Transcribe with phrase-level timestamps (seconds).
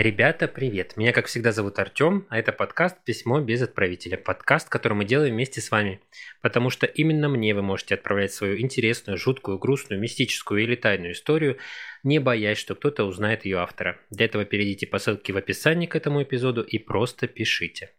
[0.00, 0.96] Ребята, привет!
[0.96, 4.16] Меня, как всегда, зовут Артем, а это подкаст «Письмо без отправителя».
[4.16, 6.00] Подкаст, который мы делаем вместе с вами.
[6.40, 11.58] Потому что именно мне вы можете отправлять свою интересную, жуткую, грустную, мистическую или тайную историю,
[12.02, 14.00] не боясь, что кто-то узнает ее автора.
[14.08, 17.90] Для этого перейдите по ссылке в описании к этому эпизоду и просто пишите.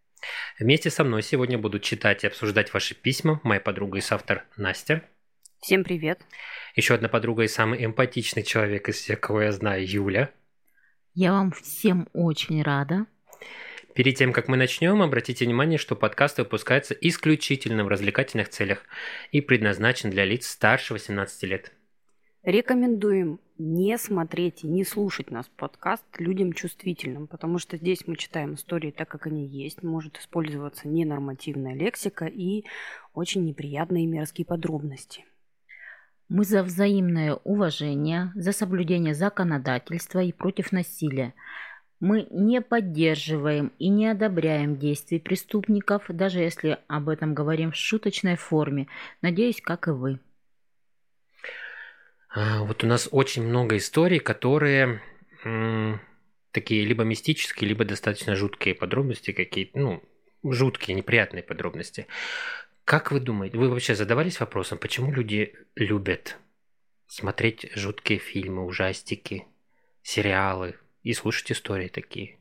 [0.58, 5.04] Вместе со мной сегодня будут читать и обсуждать ваши письма моя подруга и соавтор Настя.
[5.60, 6.20] Всем привет.
[6.76, 10.32] Еще одна подруга и самый эмпатичный человек из всех, кого я знаю, Юля.
[11.14, 13.06] Я вам всем очень рада.
[13.94, 18.86] Перед тем, как мы начнем, обратите внимание, что подкаст выпускается исключительно в развлекательных целях
[19.34, 21.74] и предназначен для лиц старше 18 лет.
[22.44, 28.54] Рекомендуем не смотреть и не слушать нас подкаст людям чувствительным, потому что здесь мы читаем
[28.54, 32.64] истории так, как они есть, может использоваться ненормативная лексика и
[33.14, 35.26] очень неприятные мерзкие подробности.
[36.34, 41.34] Мы за взаимное уважение, за соблюдение законодательства и против насилия.
[42.00, 48.38] Мы не поддерживаем и не одобряем действий преступников, даже если об этом говорим в шуточной
[48.38, 48.88] форме.
[49.22, 50.20] Надеюсь, как и вы.
[52.34, 55.02] А, вот у нас очень много историй, которые
[56.54, 60.04] такие либо мистические, либо достаточно жуткие подробности какие-то, ну,
[60.46, 62.08] жуткие, неприятные подробности.
[62.92, 66.38] Как вы думаете, вы вообще задавались вопросом, почему люди любят
[67.08, 69.46] смотреть жуткие фильмы, ужастики,
[70.02, 72.36] сериалы и слушать истории такие?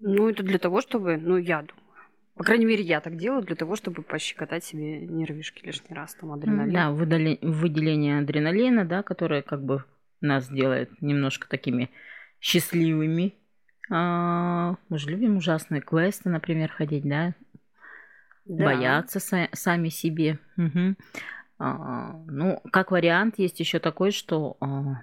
[0.00, 1.84] Ну, это для того, чтобы, ну, я думаю,
[2.36, 6.32] по крайней мере, я так делаю для того, чтобы пощекотать себе нервишки лишний раз, там,
[6.32, 6.72] адреналин.
[6.72, 7.38] Да, выдали...
[7.42, 9.84] выделение адреналина, да, которое как бы
[10.22, 11.90] нас делает немножко такими
[12.40, 13.34] счастливыми.
[13.90, 17.34] А, мы же любим ужасные квесты, например, ходить, да,
[18.44, 18.64] да.
[18.64, 20.38] боятся са- сами себе.
[20.56, 20.96] Угу.
[21.58, 25.02] А, ну, как вариант, есть еще такой, что а,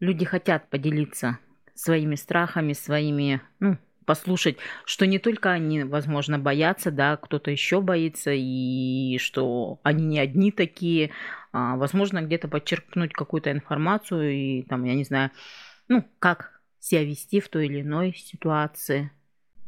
[0.00, 1.38] люди хотят поделиться
[1.74, 8.30] своими страхами, своими, ну, послушать, что не только они, возможно, боятся, да, кто-то еще боится,
[8.32, 11.10] и что они не одни такие,
[11.52, 15.30] а, возможно, где-то подчеркнуть какую-то информацию и там, я не знаю,
[15.88, 19.10] ну, как себя вести в той или иной ситуации.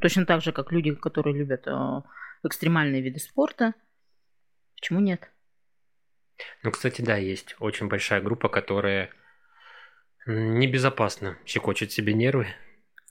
[0.01, 1.67] Точно так же, как люди, которые любят
[2.43, 3.75] а, экстремальные виды спорта.
[4.77, 5.31] Почему нет?
[6.63, 9.11] Ну, кстати, да, есть очень большая группа, которая
[10.27, 12.47] небезопасно щекочет себе нервы.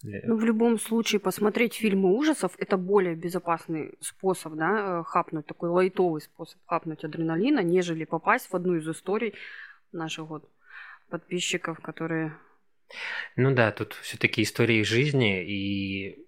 [0.03, 5.69] Ну, в любом случае, посмотреть фильмы ужасов– это более безопасный способ, да, э, хапнуть, такой
[5.69, 9.33] лайтовый способ хапнуть адреналина, нежели попасть в одну из историй
[9.91, 10.49] наших вот
[11.09, 12.37] подписчиков, которые...
[13.35, 16.27] Ну да, тут все-таки истории жизни, и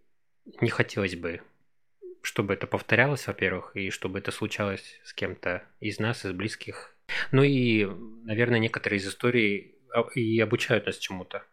[0.61, 1.41] не хотелось бы
[2.21, 6.95] чтобы это повторялось, во-первых, и чтобы это случалось с кем-то из нас, из близких.
[7.31, 7.85] Ну и,
[8.23, 9.75] наверное, некоторые из историй
[10.15, 11.43] и обучают нас чему-то.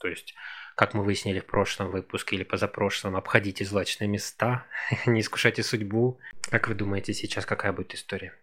[0.00, 0.34] То есть,
[0.76, 4.66] как мы выяснили в прошлом выпуске или позапрошлом, обходите злачные места,
[5.06, 6.18] не искушайте судьбу.
[6.50, 8.34] Как вы думаете сейчас, какая будет история?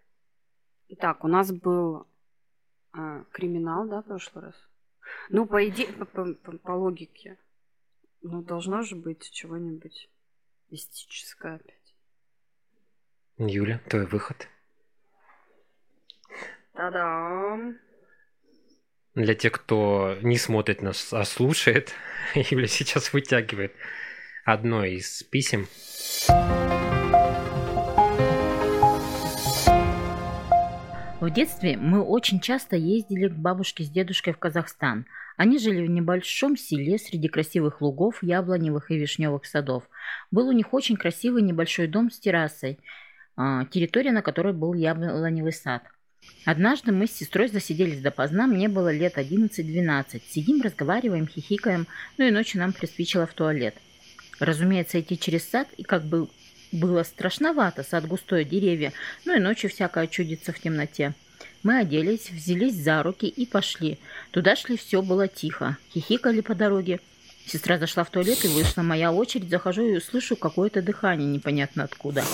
[0.88, 2.06] Итак, у нас был
[2.94, 4.54] э, криминал, да, в прошлый раз?
[5.28, 7.38] Ну, по идее, по, по, по, по логике,
[8.22, 10.08] ну, должно же быть чего-нибудь
[10.72, 11.94] Мистическая опять.
[13.36, 14.48] Юля, твой выход.
[16.72, 17.78] Та-дам!
[19.14, 21.92] Для тех, кто не смотрит нас, а слушает,
[22.34, 23.74] Юля сейчас вытягивает
[24.46, 25.68] одно из писем.
[31.20, 35.04] В детстве мы очень часто ездили к бабушке с дедушкой в Казахстан.
[35.36, 39.88] Они жили в небольшом селе среди красивых лугов, яблоневых и вишневых садов.
[40.30, 42.78] Был у них очень красивый небольшой дом с террасой,
[43.36, 45.82] а, территория, на которой был яблоневый сад.
[46.44, 50.22] Однажды мы с сестрой засиделись допоздна, мне было лет 11-12.
[50.28, 51.86] Сидим, разговариваем, хихикаем,
[52.18, 53.74] ну и ночью нам приспичило в туалет.
[54.38, 56.28] Разумеется, идти через сад и как бы
[56.72, 58.92] было страшновато, сад густой, деревья,
[59.24, 61.14] ну и ночью всякое чудится в темноте.
[61.62, 63.98] Мы оделись, взялись за руки и пошли.
[64.30, 65.76] Туда шли, все было тихо.
[65.92, 67.00] Хихикали по дороге.
[67.46, 68.82] Сестра зашла в туалет и вышла.
[68.82, 69.50] Моя очередь.
[69.50, 72.24] Захожу и слышу какое-то дыхание непонятно откуда.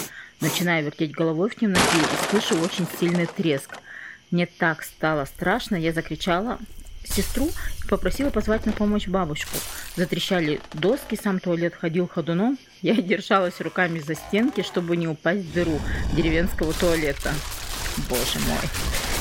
[0.40, 3.76] Начинаю вертеть головой в темноте и слышу очень сильный треск.
[4.30, 6.58] Мне так стало страшно, я закричала
[7.04, 7.48] сестру
[7.84, 9.56] и попросила позвать на помощь бабушку.
[9.96, 12.58] Затрещали доски, сам туалет ходил ходуном.
[12.82, 15.80] Я держалась руками за стенки, чтобы не упасть в дыру
[16.14, 17.32] деревенского туалета.
[18.08, 18.68] Боже мой.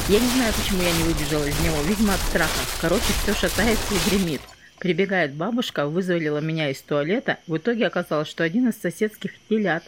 [0.10, 1.82] Я не знаю, почему я не выбежала из него.
[1.84, 2.60] Видимо, от страха.
[2.80, 4.42] Короче, все шатается и гремит.
[4.80, 7.40] Прибегает бабушка, вызволила меня из туалета.
[7.48, 9.84] В итоге оказалось, что один из соседских телят,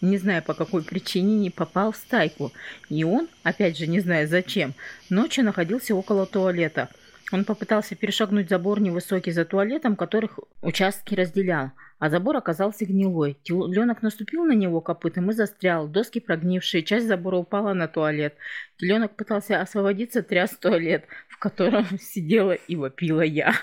[0.00, 2.52] не зная по какой причине, не попал в стайку.
[2.88, 4.74] И он, опять же не зная зачем,
[5.10, 6.88] ночью находился около туалета.
[7.32, 13.38] Он попытался перешагнуть забор невысокий за туалетом, которых участки разделял, а забор оказался гнилой.
[13.42, 15.88] Теленок наступил на него копытом и застрял.
[15.88, 18.36] Доски прогнившие, часть забора упала на туалет.
[18.76, 23.54] Теленок пытался освободиться, тряс туалет, в котором сидела и вопила я.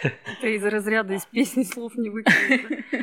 [0.00, 2.84] Это из разряда из песни слов не выкинешь.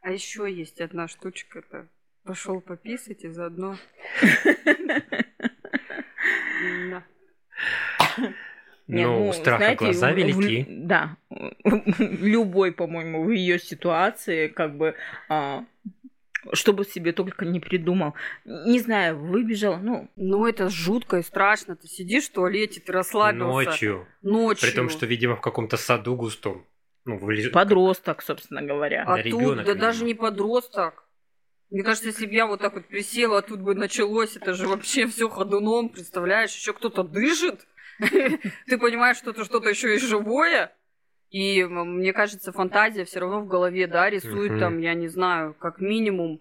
[0.00, 1.86] А еще есть одна штучка-то
[2.28, 3.78] пошел пописать и заодно...
[8.90, 10.64] Ну, у страха глаза велики.
[10.66, 11.18] Да.
[11.98, 14.94] Любой, по-моему, в ее ситуации, как бы,
[15.28, 15.64] а,
[16.54, 18.14] чтобы себе только не придумал.
[18.44, 20.08] Не знаю, выбежал, ну...
[20.16, 21.76] Ну, это жутко и страшно.
[21.76, 23.70] Ты сидишь в туалете, ты расслабился.
[23.70, 24.06] Ночью.
[24.22, 24.68] Ночью.
[24.68, 26.64] При том, что, видимо, в каком-то саду густом.
[27.04, 27.50] Ну, вылез...
[27.50, 29.04] Подросток, собственно говоря.
[29.06, 31.04] А да, тут, ребенок, да даже не подросток.
[31.70, 34.66] Мне кажется, если бы я вот так вот присела, а тут бы началось, это же
[34.68, 37.66] вообще все ходуном, представляешь, еще кто-то дышит,
[37.98, 40.72] ты понимаешь, что это что-то еще и живое,
[41.30, 45.80] и мне кажется, фантазия все равно в голове, да, рисует там, я не знаю, как
[45.80, 46.40] минимум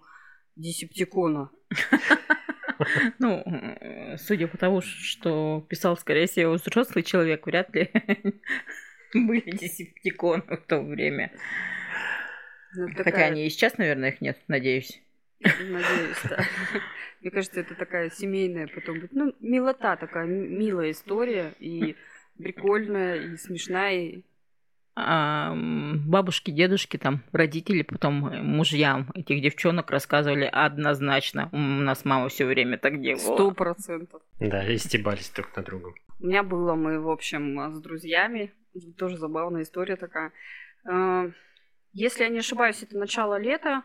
[0.55, 1.49] десептикона.
[3.17, 3.43] Ну,
[4.19, 7.89] судя по тому, что писал, скорее всего, взрослый человек, вряд ли
[9.15, 11.31] были десептиконы в то время.
[12.75, 15.01] Ну, Хотя они и сейчас, наверное, их нет, надеюсь.
[15.39, 16.37] Надеюсь, да.
[17.21, 19.13] Мне кажется, это такая семейная потом будет.
[19.13, 21.53] Ну, милота такая, милая история.
[21.59, 21.95] И
[22.37, 24.21] прикольная, и смешная.
[24.99, 31.49] А бабушки, дедушки, там, родители, потом мужьям этих девчонок рассказывали однозначно.
[31.51, 33.35] У нас мама все время так делала.
[33.35, 34.23] Сто процентов.
[34.39, 35.93] Да, и стебались друг на друга.
[36.19, 38.51] У меня было, мы, в общем, с друзьями,
[38.97, 40.31] тоже забавная история такая.
[40.89, 41.29] А,
[41.93, 43.83] если я не ошибаюсь, это начало лета,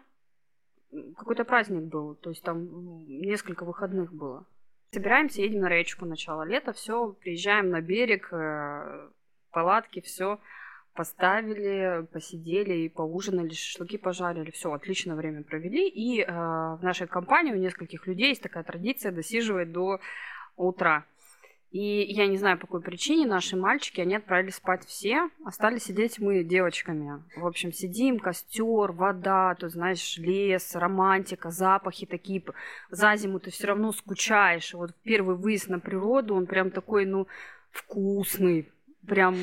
[1.23, 4.45] какой-то праздник был, то есть там несколько выходных было.
[4.91, 9.09] Собираемся, едем на речку начало лета, все, приезжаем на берег, э,
[9.51, 10.39] палатки, все
[10.95, 15.89] поставили, посидели и поужинали, шашлыки пожарили, все, отличное время провели.
[15.89, 20.01] И э, в нашей компании у нескольких людей есть такая традиция досиживать до
[20.57, 21.07] утра.
[21.73, 26.19] И я не знаю, по какой причине наши мальчики, они отправились спать все, остались сидеть
[26.19, 27.23] мы девочками.
[27.35, 32.45] В общем, сидим, костер, вода, то знаешь, лес, романтика, запахи такие.
[32.91, 34.75] За зиму ты все равно скучаешь.
[34.75, 37.27] Вот первый выезд на природу, он прям такой, ну,
[37.71, 38.71] вкусный,
[39.07, 39.37] прям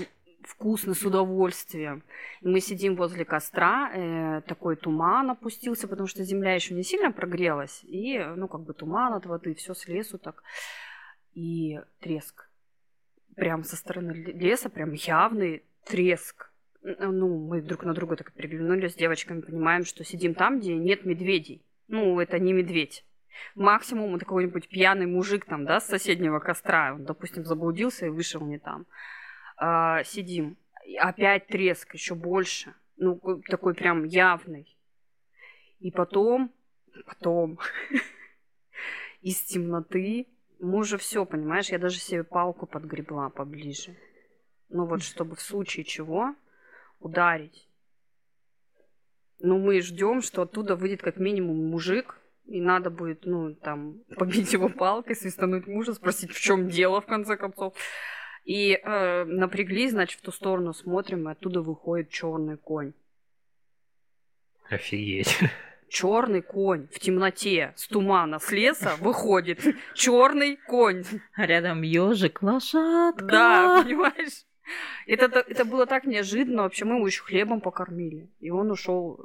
[0.44, 2.04] вкусно, с удовольствием.
[2.42, 7.12] И мы сидим возле костра, э, такой туман опустился, потому что земля еще не сильно
[7.12, 10.44] прогрелась, и, ну, как бы туман от воды, все с лесу так
[11.40, 12.50] и треск.
[13.36, 16.52] Прям со стороны леса, прям явный треск.
[16.82, 21.06] Ну, мы друг на друга так переглянулись с девочками, понимаем, что сидим там, где нет
[21.06, 21.62] медведей.
[21.88, 23.06] Ну, это не медведь.
[23.56, 26.94] Максимум это какой-нибудь пьяный мужик там, да, с соседнего костра.
[26.94, 28.86] Он, допустим, заблудился и вышел не там.
[29.56, 30.58] А, сидим.
[31.00, 32.74] Опять треск, еще больше.
[32.98, 34.78] Ну, такой прям явный.
[35.80, 36.52] И потом,
[37.06, 37.60] потом
[39.22, 40.28] из темноты
[40.60, 43.96] мы уже все, понимаешь, я даже себе палку подгребла поближе.
[44.70, 46.36] Ну вот, чтобы в случае чего
[47.00, 47.68] ударить.
[49.40, 54.52] Ну, мы ждем, что оттуда выйдет как минимум мужик, и надо будет, ну, там, побить
[54.54, 57.74] его палкой, свистануть мужа, спросить, в чем дело, в конце концов.
[58.44, 62.94] И э, напряглись, значит, в ту сторону смотрим, и оттуда выходит черный конь.
[64.70, 65.38] Офигеть
[65.90, 69.60] черный конь в темноте с тумана с леса выходит
[69.94, 71.04] черный конь.
[71.36, 73.26] А рядом ежик, лошадка.
[73.26, 74.46] Да, понимаешь?
[75.08, 76.64] Это, это было так неожиданно.
[76.64, 78.30] Вообще мы его еще хлебом покормили.
[78.40, 79.20] И он ушел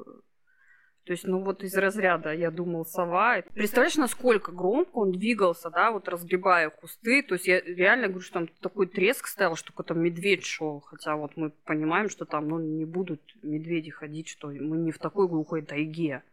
[1.05, 3.43] то есть, ну вот из разряда, я думал, сова.
[3.53, 7.21] Представляешь, насколько громко он двигался, да, вот разгребая кусты.
[7.21, 10.79] То есть я реально говорю, что там такой треск стоял, что какой-то медведь шел.
[10.79, 14.97] Хотя вот мы понимаем, что там ну, не будут медведи ходить, что мы не в
[14.97, 16.23] такой глухой тайге.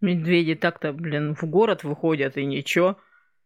[0.00, 2.98] Медведи так-то, блин, в город выходят и ничего.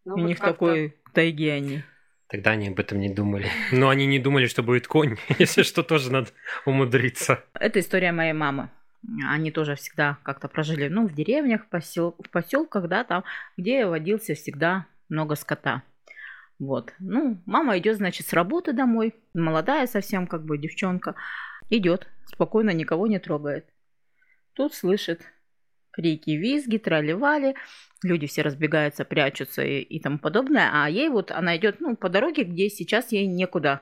[0.04, 1.82] Ну, и вот не в такой тайге они.
[2.28, 3.46] Тогда они об этом не думали.
[3.72, 5.16] Но они не думали, что будет конь.
[5.38, 6.28] Если что, тоже надо
[6.64, 7.44] умудриться.
[7.54, 8.70] Это история моей мамы.
[9.28, 12.16] Они тоже всегда как-то прожили, ну, в деревнях, посел...
[12.18, 13.22] в поселках, да, там,
[13.56, 15.82] где водился всегда много скота.
[16.58, 16.94] Вот.
[16.98, 19.14] Ну, мама идет, значит, с работы домой.
[19.34, 21.16] Молодая совсем, как бы, девчонка.
[21.68, 23.66] Идет, спокойно, никого не трогает.
[24.54, 25.20] Тут слышит
[25.94, 27.54] крики, визги, трали-вали,
[28.02, 32.08] люди все разбегаются, прячутся и, и тому подобное, а ей вот, она идет, ну, по
[32.08, 33.80] дороге, где сейчас ей некуда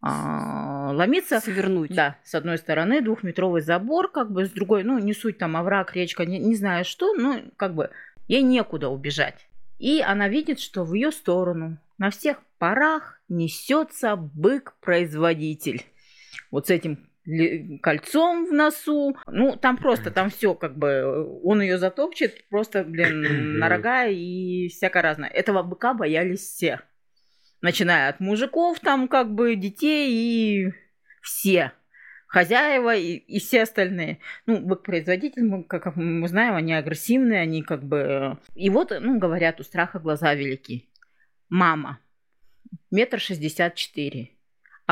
[0.00, 1.40] а, ломиться.
[1.40, 1.94] Свернуть.
[1.94, 5.94] Да, с одной стороны двухметровый забор, как бы, с другой, ну, не суть там овраг,
[5.94, 7.90] речка, не, не знаю что, ну, как бы,
[8.28, 9.46] ей некуда убежать.
[9.78, 15.84] И она видит, что в ее сторону на всех парах несется бык-производитель.
[16.50, 17.08] Вот с этим
[17.82, 19.16] кольцом в носу.
[19.26, 24.68] Ну, там просто, там все как бы, он ее затопчет, просто, блин, на рога и
[24.68, 25.28] всякое разное.
[25.28, 26.80] Этого быка боялись все.
[27.60, 30.72] Начиная от мужиков, там как бы детей и
[31.22, 31.72] все
[32.26, 34.18] хозяева и, и все остальные.
[34.46, 38.38] Ну, бык-производитель, мы, как мы знаем, они агрессивные, они как бы...
[38.54, 40.88] И вот, ну, говорят, у страха глаза велики.
[41.50, 42.00] Мама,
[42.90, 44.31] метр шестьдесят четыре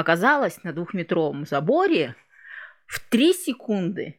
[0.01, 2.17] оказалась на двухметровом заборе
[2.87, 4.17] в три секунды.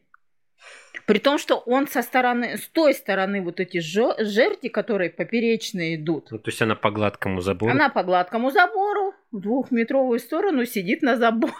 [1.06, 6.30] При том, что он со стороны, с той стороны вот эти жерти, которые поперечные идут.
[6.30, 7.72] Ну, то есть она по гладкому забору?
[7.72, 11.52] Она по гладкому забору в двухметровую сторону сидит на заборе.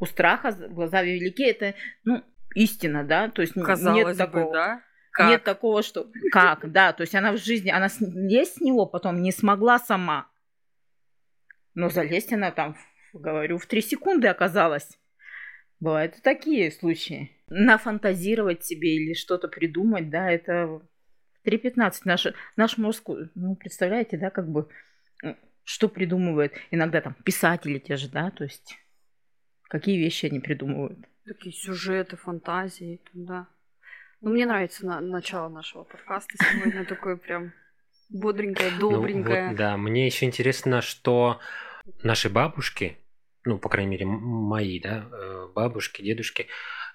[0.00, 3.28] У страха глаза велики, это, ну, истина, да?
[3.28, 4.46] То есть Казалось нет такого.
[4.46, 4.82] Бы, да?
[5.12, 5.28] Как?
[5.28, 6.08] Нет такого, что...
[6.32, 6.92] Как, да.
[6.92, 10.26] То есть она в жизни, она лезть с него потом не смогла сама.
[11.74, 12.76] Но залезть она там
[13.12, 14.98] говорю, в три секунды оказалось.
[15.80, 17.30] Бывают и такие случаи.
[17.48, 20.82] Нафантазировать себе или что-то придумать, да, это в
[21.44, 22.26] 3.15 наш,
[22.56, 24.68] наш мозг, ну, представляете, да, как бы,
[25.64, 28.78] что придумывает иногда там писатели те же, да, то есть
[29.68, 30.98] какие вещи они придумывают.
[31.24, 33.46] Такие сюжеты, фантазии, да.
[34.20, 37.52] Ну, мне нравится на, начало нашего подкаста сегодня такое прям
[38.08, 39.42] бодренькое, добренькое.
[39.42, 41.40] Ну, вот, да, мне еще интересно, что
[42.02, 42.98] наши бабушки,
[43.44, 46.46] ну, по крайней мере, мои, да, э, бабушки, дедушки,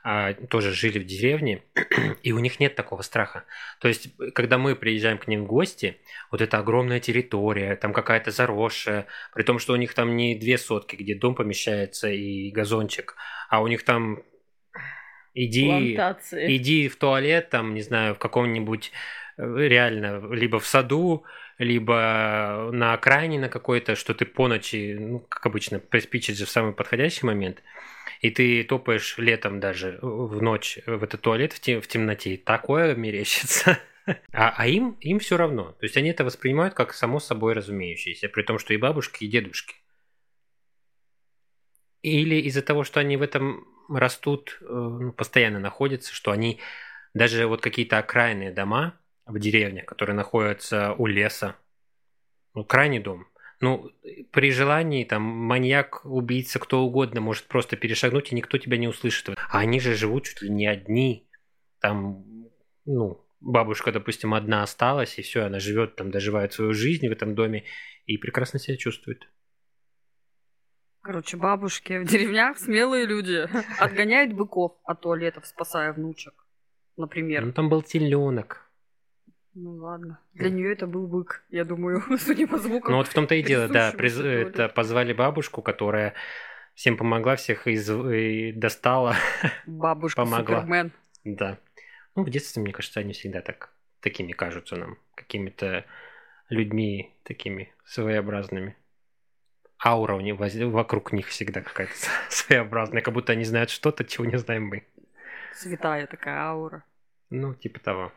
[0.04, 1.64] а, тоже жили в деревне,
[2.24, 3.44] и у них нет такого страха.
[3.80, 5.98] То есть, когда мы приезжаем к ним в гости,
[6.32, 10.58] вот эта огромная территория, там какая-то заросшая, при том, что у них там не две
[10.58, 13.16] сотки, где дом помещается и газончик,
[13.50, 14.24] а у них там
[15.34, 15.96] иди,
[16.32, 18.92] иди в туалет, там, не знаю, в каком-нибудь
[19.38, 21.26] э, реально, либо в саду,
[21.58, 26.50] либо на окраине на какой-то, что ты по ночи, ну, как обычно, приспичит же в
[26.50, 27.64] самый подходящий момент,
[28.22, 32.96] и ты топаешь летом даже в ночь в этот туалет в, тем, в темноте, такое
[32.96, 33.80] мерещится.
[34.32, 35.74] А, а им, им все равно.
[35.74, 39.28] То есть они это воспринимают как само собой разумеющееся, при том, что и бабушки, и
[39.28, 39.76] дедушки.
[42.04, 46.62] Или из-за того, что они в этом растут, э, ну, постоянно находятся, что они
[47.14, 48.98] даже вот какие-то окраинные дома,
[49.28, 51.56] в деревне, которые находятся у леса.
[52.54, 53.28] Ну, крайний дом.
[53.60, 53.92] Ну,
[54.32, 59.30] при желании, там, маньяк, убийца, кто угодно может просто перешагнуть, и никто тебя не услышит.
[59.30, 61.28] А они же живут чуть ли не одни.
[61.80, 62.24] Там,
[62.86, 67.36] ну, бабушка, допустим, одна осталась, и все, она живет там, доживает свою жизнь в этом
[67.36, 67.66] доме
[68.06, 69.28] и прекрасно себя чувствует.
[71.02, 73.48] Короче, бабушки в деревнях смелые люди
[73.80, 76.34] отгоняют быков от туалетов, спасая внучек,
[76.98, 77.46] например.
[77.46, 78.67] Ну, там был теленок.
[79.60, 80.20] Ну ладно.
[80.36, 82.92] Для нее это был бык, я думаю, судя по звукам.
[82.92, 83.92] Ну вот в том-то и дело, да.
[83.92, 84.20] Приз...
[84.20, 86.14] Это позвали бабушку, которая
[86.76, 87.90] всем помогла, всех из...
[87.90, 89.16] и достала.
[89.66, 90.62] Бабушка помогла.
[90.62, 90.92] Супермен.
[91.24, 91.58] Да.
[92.16, 95.86] Ну, в детстве, мне кажется, они всегда так такими кажутся нам, какими-то
[96.50, 98.76] людьми такими своеобразными.
[99.84, 101.94] Аура у них вокруг них всегда какая-то
[102.30, 104.84] своеобразная, как будто они знают что-то, чего не знаем мы.
[105.56, 106.84] Святая такая аура.
[107.32, 108.12] Ну, типа того.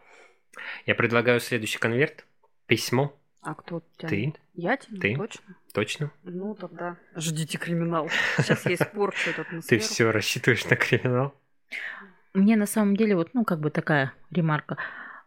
[0.87, 2.25] Я предлагаю следующий конверт.
[2.66, 3.16] Письмо.
[3.42, 4.35] А кто тянет?
[4.35, 4.40] Ты.
[4.54, 5.00] Я тяну?
[5.00, 5.16] Ты.
[5.16, 5.57] Точно?
[5.73, 6.11] Точно.
[6.25, 8.09] Ну, тогда ждите криминал.
[8.37, 11.35] Сейчас я испорчу этот Ты все рассчитываешь на криминал?
[12.35, 14.76] Мне на самом деле вот, ну, как бы такая ремарка.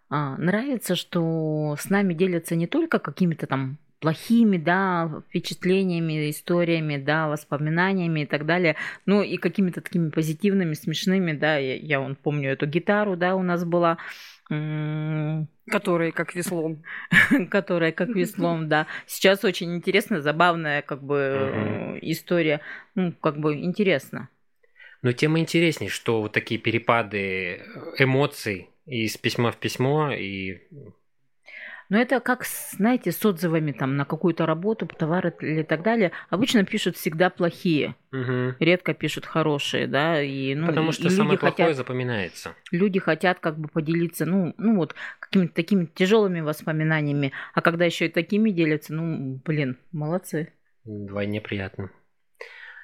[0.10, 7.30] А, нравится, что с нами делятся не только какими-то там плохими, да, впечатлениями, историями, да,
[7.30, 8.75] воспоминаниями и так далее,
[9.06, 13.44] ну и какими-то такими позитивными, смешными, да, я, я вон помню эту гитару, да, у
[13.44, 13.98] нас была,
[14.48, 16.84] Которые как веслом.
[17.52, 18.88] Которая как веслом, да.
[19.08, 22.62] Сейчас очень интересная, забавная как бы история.
[22.96, 24.30] Ну, как бы интересно.
[25.02, 27.64] Но тем интереснее, что вот такие перепады
[27.98, 30.62] эмоций из письма в письмо и
[31.90, 36.12] но это как, знаете, с отзывами там на какую-то работу, товар или так далее.
[36.30, 38.56] Обычно пишут всегда плохие, угу.
[38.60, 40.22] редко пишут хорошие, да.
[40.22, 42.56] И, ну, Потому что и самое плохое хотят, запоминается.
[42.72, 47.32] Люди хотят как бы поделиться, ну, ну вот, какими-то такими тяжелыми воспоминаниями.
[47.54, 50.54] А когда еще и такими делятся, ну, блин, молодцы.
[50.86, 51.92] Вдвойне приятно.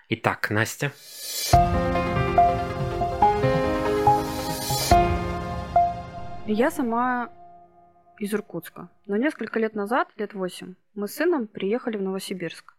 [0.10, 0.91] Итак, Настя.
[6.48, 7.29] Я сама
[8.19, 8.89] из Иркутска.
[9.07, 12.75] Но несколько лет назад, лет восемь, мы с сыном приехали в Новосибирск.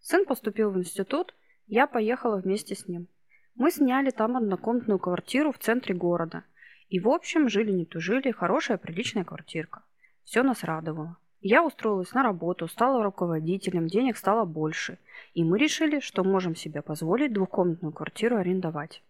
[0.00, 1.34] Сын поступил в институт,
[1.66, 3.08] я поехала вместе с ним.
[3.54, 6.44] Мы сняли там однокомнатную квартиру в центре города.
[6.88, 9.82] И, в общем, жили не тужили, хорошая, приличная квартирка.
[10.24, 11.16] Все нас радовало.
[11.40, 14.98] Я устроилась на работу, стала руководителем, денег стало больше.
[15.34, 19.02] И мы решили, что можем себе позволить двухкомнатную квартиру арендовать.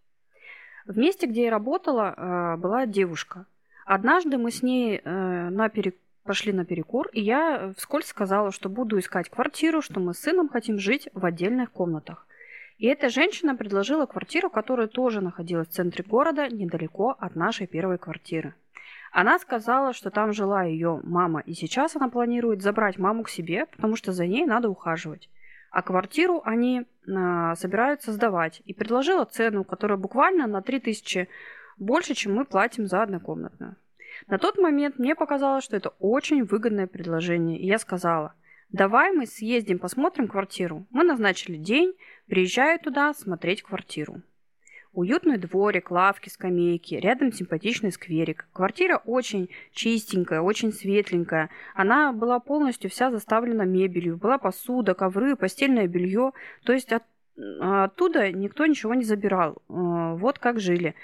[0.86, 3.46] В месте, где я работала, э, была девушка.
[3.84, 5.96] Однажды мы с ней э, на перек...
[6.24, 10.48] пошли на перекур, и я вскользь сказала, что буду искать квартиру, что мы с сыном
[10.48, 12.26] хотим жить в отдельных комнатах.
[12.78, 17.98] И эта женщина предложила квартиру, которая тоже находилась в центре города, недалеко от нашей первой
[17.98, 18.54] квартиры.
[19.12, 23.66] Она сказала, что там жила ее мама, и сейчас она планирует забрать маму к себе,
[23.66, 25.28] потому что за ней надо ухаживать.
[25.70, 28.62] А квартиру они э, собираются сдавать.
[28.64, 31.28] И предложила цену, которая буквально на 3000
[31.78, 33.76] больше, чем мы платим за однокомнатную.
[34.28, 38.34] На тот момент мне показалось, что это очень выгодное предложение, и я сказала,
[38.70, 40.86] давай мы съездим, посмотрим квартиру.
[40.90, 41.94] Мы назначили день,
[42.26, 44.22] приезжаю туда смотреть квартиру.
[44.94, 48.46] Уютный дворик, лавки, скамейки, рядом симпатичный скверик.
[48.52, 51.50] Квартира очень чистенькая, очень светленькая.
[51.74, 54.16] Она была полностью вся заставлена мебелью.
[54.16, 56.30] Была посуда, ковры, постельное белье.
[56.62, 57.02] То есть от,
[57.60, 59.54] оттуда никто ничего не забирал.
[59.68, 60.94] Э, вот как жили.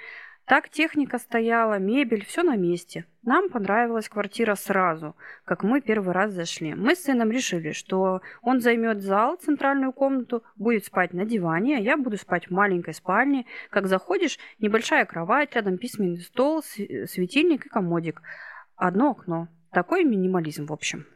[0.50, 3.04] Так техника стояла, мебель, все на месте.
[3.22, 5.14] Нам понравилась квартира сразу,
[5.44, 6.74] как мы первый раз зашли.
[6.74, 11.80] Мы с сыном решили, что он займет зал, центральную комнату, будет спать на диване, а
[11.80, 13.46] я буду спать в маленькой спальне.
[13.70, 18.20] Как заходишь, небольшая кровать, рядом письменный стол, светильник и комодик.
[18.74, 19.46] Одно окно.
[19.70, 21.06] Такой минимализм, в общем.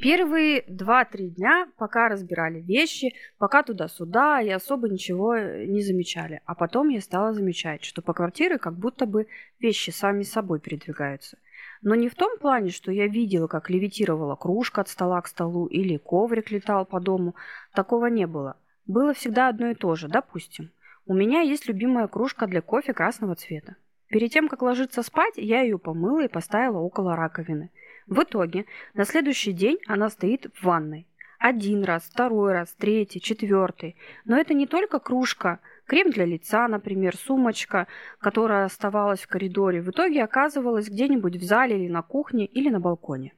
[0.00, 6.40] Первые 2-3 дня, пока разбирали вещи, пока туда-сюда, и особо ничего э, не замечали.
[6.46, 9.28] А потом я стала замечать, что по квартире как будто бы
[9.60, 11.38] вещи сами собой передвигаются.
[11.80, 15.66] Но не в том плане, что я видела, как левитировала кружка от стола к столу
[15.66, 17.36] или коврик летал по дому.
[17.72, 18.56] Такого не было.
[18.86, 20.08] Было всегда одно и то же.
[20.08, 20.70] Допустим,
[21.06, 23.76] у меня есть любимая кружка для кофе красного цвета.
[24.08, 27.70] Перед тем, как ложиться спать, я ее помыла и поставила около раковины–
[28.06, 31.06] в итоге на следующий день она стоит в ванной.
[31.38, 33.96] Один раз, второй раз, третий, четвертый.
[34.24, 37.86] Но это не только кружка, крем для лица, например, сумочка,
[38.18, 42.80] которая оставалась в коридоре, в итоге оказывалась где-нибудь в зале или на кухне или на
[42.80, 43.34] балконе.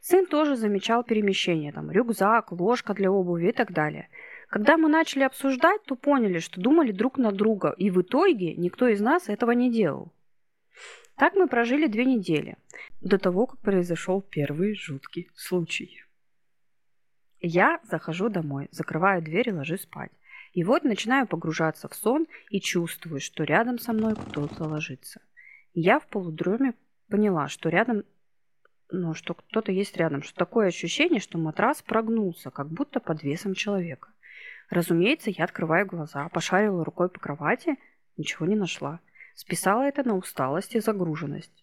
[0.00, 4.08] Сын тоже замечал перемещения, там рюкзак, ложка для обуви и так далее.
[4.48, 8.86] Когда мы начали обсуждать, то поняли, что думали друг на друга, и в итоге никто
[8.86, 10.12] из нас этого не делал.
[11.16, 12.56] Так мы прожили две недели,
[13.00, 16.02] до того, как произошел первый жуткий случай.
[17.40, 20.12] Я захожу домой, закрываю дверь и ложусь спать.
[20.52, 25.22] И вот начинаю погружаться в сон и чувствую, что рядом со мной кто-то ложится.
[25.72, 26.74] Я в полудреме
[27.08, 28.04] поняла, что рядом,
[28.90, 33.54] ну, что кто-то есть рядом, что такое ощущение, что матрас прогнулся, как будто под весом
[33.54, 34.10] человека.
[34.68, 37.76] Разумеется, я открываю глаза, пошарила рукой по кровати,
[38.16, 39.00] ничего не нашла.
[39.36, 41.62] Списала это на усталость и загруженность.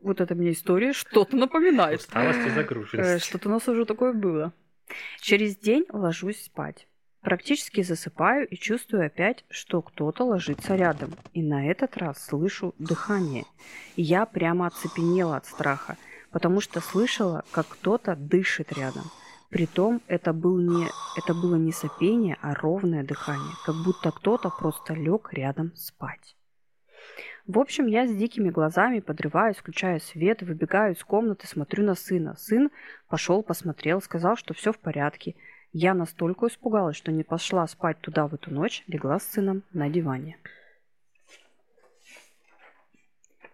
[0.00, 2.00] Вот эта мне история что-то напоминает.
[2.00, 3.22] Усталость и загруженность.
[3.22, 4.54] Э, что-то у нас уже такое было.
[5.20, 6.88] Через день ложусь спать.
[7.20, 11.12] Практически засыпаю и чувствую опять, что кто-то ложится рядом.
[11.34, 13.44] И на этот раз слышу дыхание.
[13.96, 15.98] И я прямо оцепенела от страха,
[16.30, 19.04] потому что слышала, как кто-то дышит рядом.
[19.50, 24.94] Притом это, был не, это было не сопение, а ровное дыхание, как будто кто-то просто
[24.94, 26.36] лег рядом спать.
[27.46, 32.34] В общем, я с дикими глазами подрываюсь, включаю свет, выбегаю из комнаты, смотрю на сына.
[32.36, 32.70] Сын
[33.08, 35.36] пошел, посмотрел, сказал, что все в порядке.
[35.72, 39.88] Я настолько испугалась, что не пошла спать туда в эту ночь, легла с сыном на
[39.88, 40.38] диване.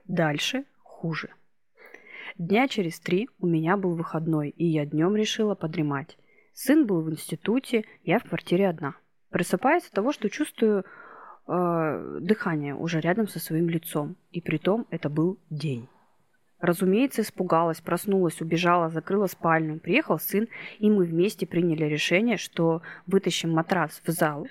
[0.07, 1.31] Дальше хуже.
[2.38, 6.17] Дня через три у меня был выходной, и я днем решила подремать.
[6.55, 8.95] Сын был в институте, я в квартире одна.
[9.31, 10.85] Просыпаясь от того, что чувствую
[11.47, 14.17] э, дыхание уже рядом со своим лицом.
[14.31, 15.89] И при том это был день.
[16.63, 19.81] Разумеется, испугалась, проснулась, убежала, закрыла спальню.
[19.81, 20.47] Приехал сын,
[20.79, 24.47] и мы вместе приняли решение, что вытащим матрас в зал,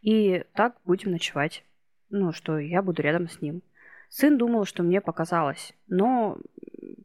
[0.00, 1.64] и так будем ночевать.
[2.10, 3.62] Ну, что я буду рядом с ним.
[4.08, 6.36] Сын думал, что мне показалось, но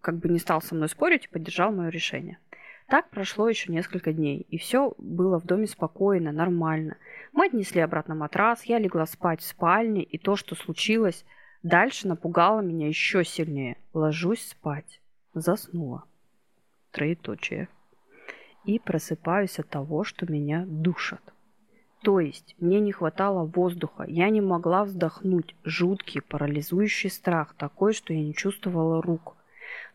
[0.01, 2.39] как бы не стал со мной спорить и поддержал мое решение.
[2.87, 6.95] Так прошло еще несколько дней, и все было в доме спокойно, нормально.
[7.33, 11.25] Мы отнесли обратно матрас, я легла спать в спальне, и то, что случилось,
[11.63, 13.77] дальше напугало меня еще сильнее.
[13.93, 15.01] Ложусь спать.
[15.33, 16.05] Заснула.
[16.91, 17.67] Троеточие.
[18.63, 21.21] И просыпаюсь от того, что меня душат.
[22.03, 25.55] То есть мне не хватало воздуха, я не могла вздохнуть.
[25.65, 29.35] Жуткий, парализующий страх, такой, что я не чувствовала рук.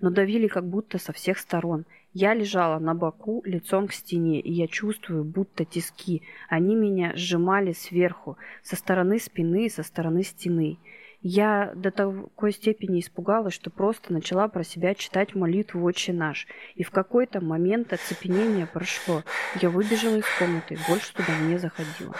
[0.01, 1.87] Но давили как будто со всех сторон.
[2.15, 6.23] Я лежала на боку лицом к стене, и я чувствую, будто тиски.
[6.49, 10.79] Они меня сжимали сверху, со стороны спины и со стороны стены.
[11.23, 16.47] Я до такой степени испугалась, что просто начала про себя читать молитву «Отче наш».
[16.75, 19.23] И в какой-то момент оцепенение прошло.
[19.61, 22.15] Я выбежала из комнаты, больше туда не заходила.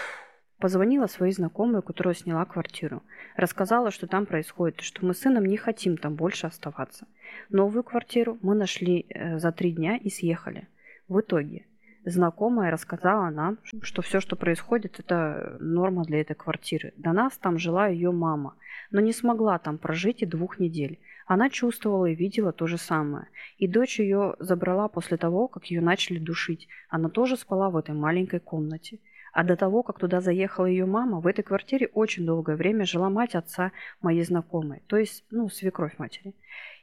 [0.63, 3.03] Позвонила своей знакомой, у сняла квартиру.
[3.35, 7.09] Рассказала, что там происходит, что мы с сыном не хотим там больше оставаться.
[7.51, 10.69] Новую квартиру мы нашли э, за три дня и съехали.
[11.09, 11.67] В итоге
[12.05, 16.93] знакомая рассказала нам, что все, что происходит, это норма для этой квартиры.
[16.97, 18.55] До нас там жила ее мама,
[18.93, 21.01] но не смогла там прожить и двух недель.
[21.27, 23.27] Она чувствовала и видела то же самое.
[23.59, 26.69] И дочь ее забрала после того, как ее начали душить.
[26.89, 29.01] Она тоже спала в этой маленькой комнате.
[29.33, 33.09] А до того, как туда заехала ее мама, в этой квартире очень долгое время жила
[33.09, 36.35] мать отца моей знакомой, то есть, ну, свекровь матери.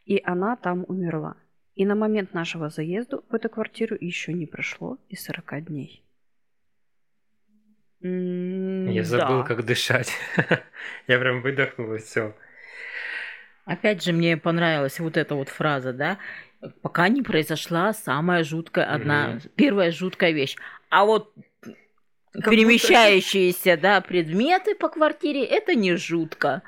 [0.05, 1.35] И она там умерла.
[1.75, 6.03] И на момент нашего заезда в эту квартиру еще не прошло и 40 дней.
[8.01, 9.43] Я забыл, да.
[9.43, 10.11] как дышать.
[11.07, 12.33] Я прям выдохнул и все.
[13.65, 16.17] Опять же, мне понравилась вот эта вот фраза, да?
[16.81, 20.55] Пока не произошла самая жуткая одна, mm первая жуткая вещь.
[20.89, 21.33] А вот
[22.33, 23.81] как перемещающиеся, будто...
[23.81, 26.61] да, предметы по квартире, это не жутко.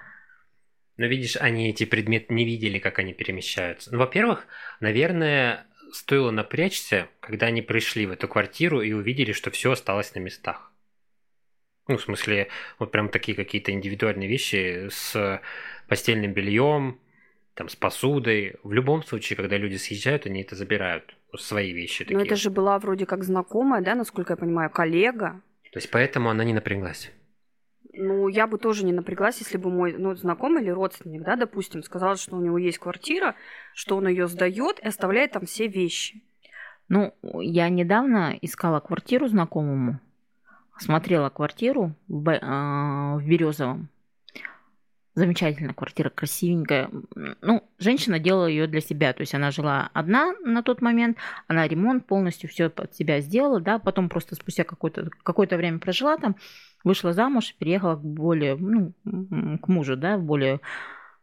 [0.97, 3.91] Но видишь, они эти предметы не видели, как они перемещаются.
[3.91, 4.45] Ну, во-первых,
[4.80, 10.19] наверное, стоило напрячься, когда они пришли в эту квартиру и увидели, что все осталось на
[10.19, 10.71] местах.
[11.88, 12.47] Ну, в смысле,
[12.80, 15.41] вот прям такие какие-то индивидуальные вещи с
[15.88, 17.00] постельным бельем,
[17.54, 18.56] там, с посудой.
[18.63, 21.15] В любом случае, когда люди съезжают, они это забирают.
[21.38, 22.17] Свои вещи такие.
[22.17, 25.41] Но это же была вроде как знакомая, да, насколько я понимаю, коллега.
[25.72, 27.12] То есть поэтому она не напряглась.
[27.94, 31.84] Ну, я бы тоже не напряглась, если бы мой ну, знакомый или родственник, да, допустим,
[31.84, 33.36] сказал, что у него есть квартира,
[33.74, 36.24] что он ее сдает и оставляет там все вещи.
[36.88, 40.00] Ну, я недавно искала квартиру знакомому,
[40.78, 42.40] смотрела квартиру в, э,
[43.18, 43.90] в Березовом.
[45.13, 46.89] Замечательная квартира, красивенькая.
[47.41, 51.67] Ну, женщина делала ее для себя, то есть она жила одна на тот момент, она
[51.67, 56.38] ремонт полностью все под себя сделала, да, потом просто спустя какое-то какое время прожила там,
[56.86, 60.62] вышла замуж, переехала к более, ну, к мужу, да, в более,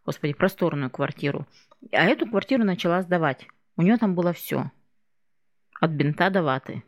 [0.04, 1.46] господи, просторную квартиру.
[1.92, 3.46] А эту квартиру начала сдавать.
[3.76, 4.70] У нее там было все.
[5.80, 6.82] От бинта до ваты.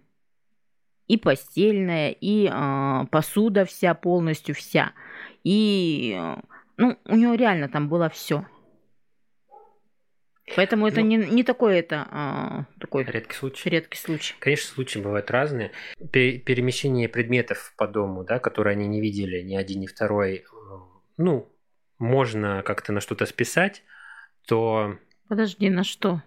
[1.07, 4.93] И постельная, и э, посуда вся, полностью вся.
[5.43, 6.37] И, э,
[6.81, 8.47] ну, у нее реально там было все.
[10.57, 13.69] Поэтому это ну, не, не такой это а, такой редкий случай.
[13.69, 14.35] Редкий случай.
[14.41, 15.73] Конечно, случаи бывают разные.
[16.11, 20.43] Перемещение предметов по дому, да, которые они не видели ни один, ни второй, э,
[21.19, 21.53] ну,
[21.99, 23.85] можно как-то на что-то списать,
[24.47, 24.97] то...
[25.29, 26.23] Подожди, на что?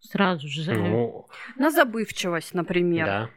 [0.00, 0.72] Сразу же.
[0.72, 3.06] Ну, на забывчивость, например.
[3.06, 3.30] Да.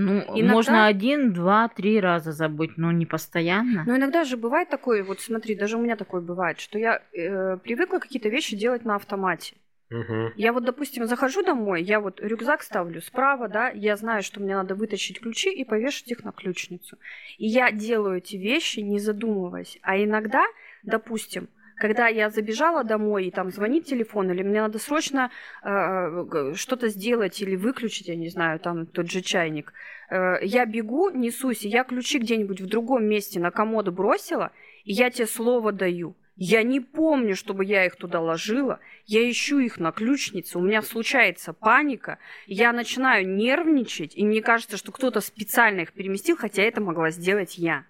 [0.00, 0.54] Ну, иногда...
[0.54, 3.82] можно один, два, три раза забыть, но не постоянно.
[3.84, 7.56] Но иногда же бывает такое, вот смотри, даже у меня такое бывает, что я э,
[7.56, 9.56] привыкла какие-то вещи делать на автомате.
[9.90, 10.34] Угу.
[10.36, 14.54] Я вот, допустим, захожу домой, я вот рюкзак ставлю справа, да, я знаю, что мне
[14.54, 16.96] надо вытащить ключи и повешать их на ключницу.
[17.38, 19.78] И я делаю эти вещи, не задумываясь.
[19.82, 20.44] А иногда,
[20.84, 25.30] допустим, когда я забежала домой и там звонит телефон, или мне надо срочно
[25.62, 29.72] э, что-то сделать или выключить, я не знаю, там тот же чайник,
[30.10, 34.52] э, я бегу, несусь, и я ключи где-нибудь в другом месте на комоду бросила,
[34.84, 38.78] и я тебе слово даю– я не помню, чтобы я их туда ложила.
[39.06, 44.76] Я ищу их на ключнице, у меня случается паника, я начинаю нервничать, и мне кажется,
[44.76, 47.86] что кто-то специально их переместил, хотя это могла сделать я.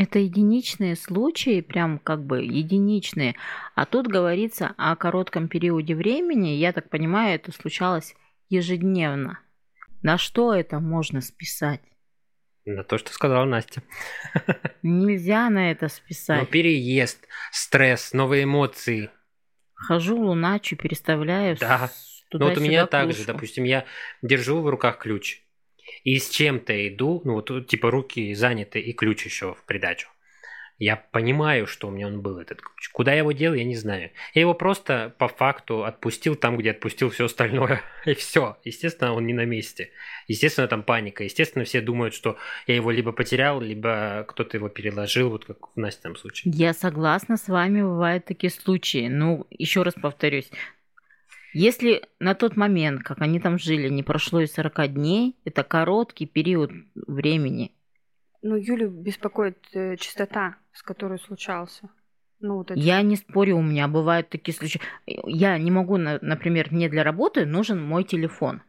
[0.00, 3.36] Это единичные случаи, прям как бы единичные.
[3.74, 6.56] А тут говорится о коротком периоде времени.
[6.56, 8.14] Я так понимаю, это случалось
[8.48, 9.40] ежедневно.
[10.00, 11.82] На что это можно списать?
[12.64, 13.82] На то, что сказала Настя.
[14.82, 16.40] Нельзя на это списать.
[16.40, 19.10] Ну, переезд, стресс, новые эмоции.
[19.74, 21.58] Хожу луначу, переставляю.
[21.60, 21.90] Да.
[22.32, 23.84] Ну вот у меня так же, допустим, я
[24.22, 25.42] держу в руках ключ
[26.04, 30.08] и с чем-то иду, ну вот типа руки заняты и ключ еще в придачу.
[30.80, 32.88] Я понимаю, что у меня он был этот ключ.
[32.88, 34.12] Куда я его дел, я не знаю.
[34.32, 37.82] Я его просто по факту отпустил там, где отпустил все остальное.
[38.06, 38.56] И все.
[38.64, 39.90] Естественно, он не на месте.
[40.26, 41.22] Естественно, там паника.
[41.22, 45.76] Естественно, все думают, что я его либо потерял, либо кто-то его переложил, вот как в
[45.76, 46.50] Настином случае.
[46.56, 49.08] Я согласна с вами, бывают такие случаи.
[49.08, 50.50] Ну, еще раз повторюсь.
[51.52, 56.26] Если на тот момент, как они там жили, не прошло и 40 дней, это короткий
[56.26, 57.72] период времени.
[58.42, 61.90] Ну, Юлю беспокоит э, чистота с которой случался.
[62.40, 62.80] Ну, вот это.
[62.80, 64.80] Я не спорю, у меня бывают такие случаи.
[65.06, 68.62] Я не могу, например, мне для работы нужен мой телефон.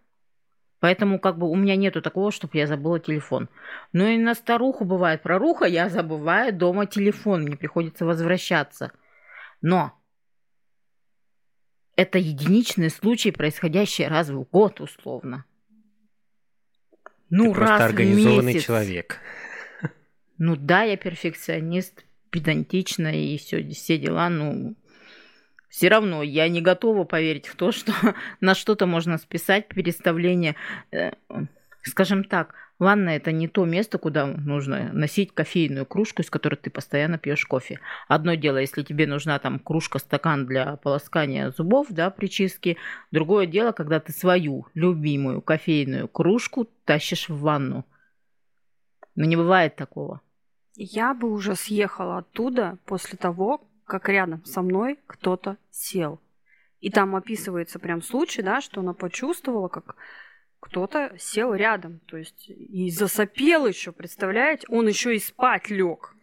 [0.79, 3.49] Поэтому как бы у меня нету такого, чтобы я забыла телефон.
[3.93, 8.91] Но и на старуху бывает проруха, я забываю дома телефон, мне приходится возвращаться.
[9.61, 9.93] Но
[12.01, 15.45] это единичный случай, происходящий раз в год, условно.
[17.29, 18.65] Ну, Ты просто раз организованный в месяц.
[18.65, 19.19] человек.
[20.37, 24.75] Ну да, я перфекционист, педантично и все, все дела, ну,
[25.69, 27.93] все равно я не готова поверить в то, что
[28.41, 30.55] на что-то можно списать переставление.
[30.91, 31.11] Э,
[31.83, 36.69] скажем так, ванна это не то место, куда нужно носить кофейную кружку, из которой ты
[36.69, 37.79] постоянно пьешь кофе.
[38.07, 42.77] Одно дело, если тебе нужна там кружка, стакан для полоскания зубов, да, причистки.
[43.11, 47.85] Другое дело, когда ты свою любимую кофейную кружку тащишь в ванну.
[49.15, 50.21] Но не бывает такого.
[50.73, 56.19] Я бы уже съехала оттуда после того, как рядом со мной кто-то сел.
[56.79, 59.95] И там описывается прям случай, да, что она почувствовала, как
[60.61, 64.65] кто-то сел рядом, то есть и засопел еще, представляете?
[64.69, 66.13] Он еще и спать лег.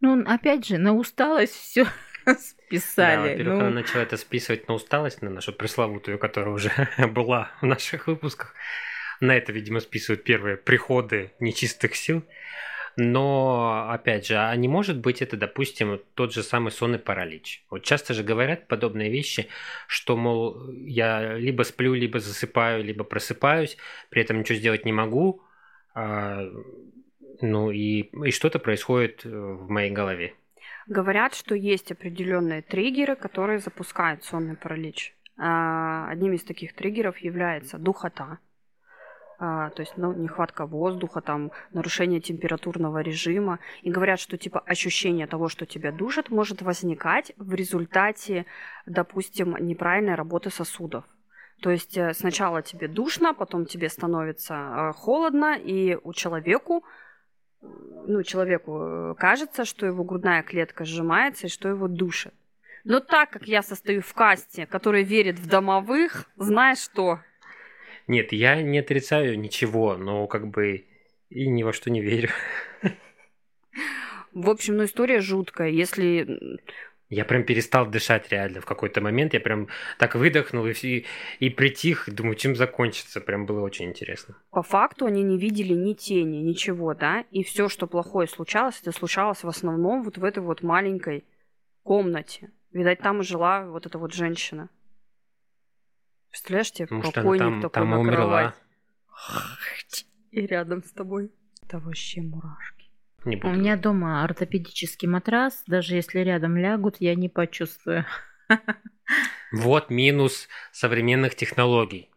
[0.00, 1.86] Ну, опять же, на усталость все
[2.38, 3.16] списали.
[3.16, 3.60] Да, во-первых, ну...
[3.60, 6.70] она начала это списывать на усталость, на нашу пресловутую, которая уже
[7.08, 8.54] была в наших выпусках.
[9.20, 12.24] На это, видимо, списывают первые приходы нечистых сил.
[12.96, 17.64] Но, опять же, а не может быть это, допустим, тот же самый сонный паралич?
[17.70, 19.48] Вот часто же говорят подобные вещи,
[19.86, 23.76] что, мол, я либо сплю, либо засыпаю, либо просыпаюсь,
[24.10, 25.42] при этом ничего сделать не могу,
[25.94, 26.46] а,
[27.40, 30.34] ну и, и что-то происходит в моей голове.
[30.86, 35.14] Говорят, что есть определенные триггеры, которые запускают сонный паралич.
[35.38, 38.38] А, одним из таких триггеров является духота,
[39.42, 43.58] то есть ну, нехватка воздуха, там, нарушение температурного режима.
[43.82, 48.46] И говорят, что типа ощущение того, что тебя душат, может возникать в результате,
[48.86, 51.04] допустим, неправильной работы сосудов.
[51.60, 56.84] То есть э, сначала тебе душно, потом тебе становится э, холодно, и у человеку
[57.62, 62.34] ну, человеку э, кажется, что его грудная клетка сжимается и что его душит.
[62.84, 67.20] Но так как я состою в касте, который верит в домовых, знаешь что?
[68.06, 70.84] Нет, я не отрицаю ничего, но как бы
[71.30, 72.30] и ни во что не верю.
[74.32, 75.68] В общем, ну история жуткая.
[75.68, 76.58] Если
[77.12, 79.34] я прям перестал дышать реально в какой-то момент.
[79.34, 81.04] Я прям так выдохнул и,
[81.40, 82.08] и притих.
[82.10, 83.20] Думаю, чем закончится.
[83.20, 84.34] Прям было очень интересно.
[84.50, 87.26] По факту они не видели ни тени, ничего, да?
[87.30, 91.24] И все, что плохое случалось, это случалось в основном вот в этой вот маленькой
[91.82, 92.50] комнате.
[92.72, 94.70] Видать, там жила вот эта вот женщина.
[96.32, 98.54] Представляешь, тебе Может, покойник там, такой там на умерла.
[100.30, 101.30] И рядом с тобой.
[101.62, 102.90] Это вообще мурашки.
[103.26, 103.48] Не буду.
[103.48, 105.62] У меня дома ортопедический матрас.
[105.66, 108.06] Даже если рядом лягут, я не почувствую.
[109.52, 112.10] Вот минус современных технологий.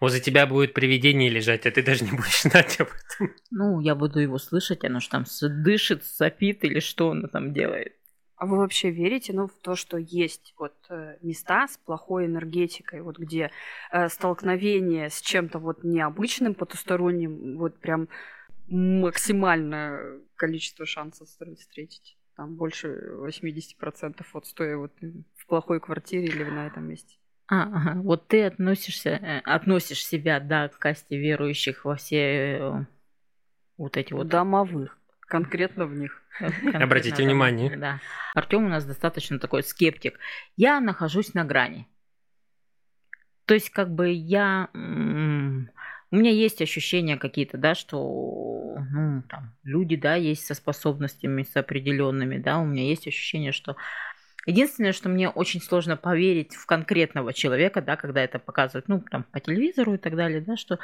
[0.00, 3.34] Возле тебя будет привидение лежать, а ты даже не будешь знать об этом.
[3.50, 7.96] Ну, я буду его слышать, оно же там дышит, сопит или что оно там делает.
[8.40, 13.02] А вы вообще верите ну, в то, что есть вот э, места с плохой энергетикой,
[13.02, 13.50] вот где
[13.92, 18.08] э, столкновение с чем-то вот необычным, потусторонним, вот прям
[18.66, 22.16] максимальное количество шансов встретить?
[22.34, 24.92] Там больше 80% вот стоя вот
[25.36, 27.18] в плохой квартире или на этом месте.
[27.46, 28.00] А, ага.
[28.00, 32.84] Вот ты относишься, э, относишь себя, да, к касте верующих во все э,
[33.76, 34.28] вот эти вот...
[34.28, 34.96] Домовых.
[35.30, 36.20] Конкретно в них.
[36.38, 37.76] Конкретно Обратите внимание.
[37.76, 38.00] Да.
[38.34, 40.18] Артем у нас достаточно такой скептик.
[40.56, 41.86] Я нахожусь на грани.
[43.44, 44.68] То есть, как бы я...
[44.74, 51.56] У меня есть ощущения какие-то, да, что ну, там, люди, да, есть со способностями, с
[51.56, 53.76] определенными, да, у меня есть ощущение, что
[54.46, 59.24] Единственное, что мне очень сложно поверить в конкретного человека, да, когда это показывают, ну, там,
[59.24, 60.78] по телевизору и так далее, да, что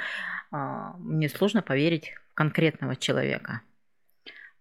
[0.50, 3.62] а, мне сложно поверить в конкретного человека.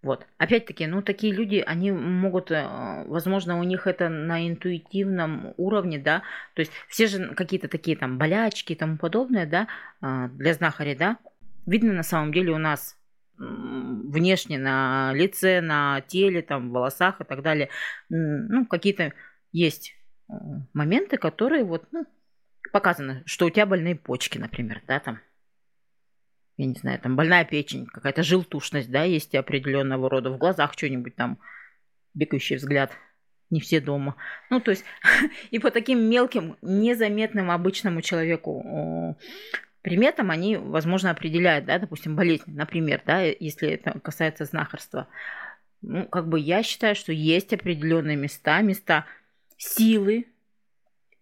[0.05, 0.27] Вот.
[0.37, 6.21] Опять-таки, ну, такие люди, они могут, э, возможно, у них это на интуитивном уровне, да,
[6.53, 9.67] то есть все же какие-то такие там болячки и тому подобное, да,
[10.03, 11.17] э, для знахаря, да,
[11.65, 12.99] видно на самом деле у нас
[13.39, 17.69] внешне на лице, на теле, там, в волосах и так далее,
[18.09, 19.11] ну, какие-то
[19.51, 19.95] есть
[20.29, 20.33] э,
[20.73, 22.05] моменты, которые вот, ну,
[22.71, 25.19] показано, что у тебя больные почки, например, да, там,
[26.57, 31.15] я не знаю, там больная печень, какая-то желтушность, да, есть определенного рода, в глазах что-нибудь
[31.15, 31.39] там,
[32.13, 32.91] бегающий взгляд,
[33.49, 34.15] не все дома.
[34.49, 34.85] Ну, то есть,
[35.51, 39.17] и по таким мелким, незаметным обычному человеку
[39.81, 45.07] приметам они, возможно, определяют, да, допустим, болезнь, например, да, если это касается знахарства.
[45.81, 49.05] Ну, как бы я считаю, что есть определенные места, места
[49.57, 50.25] силы,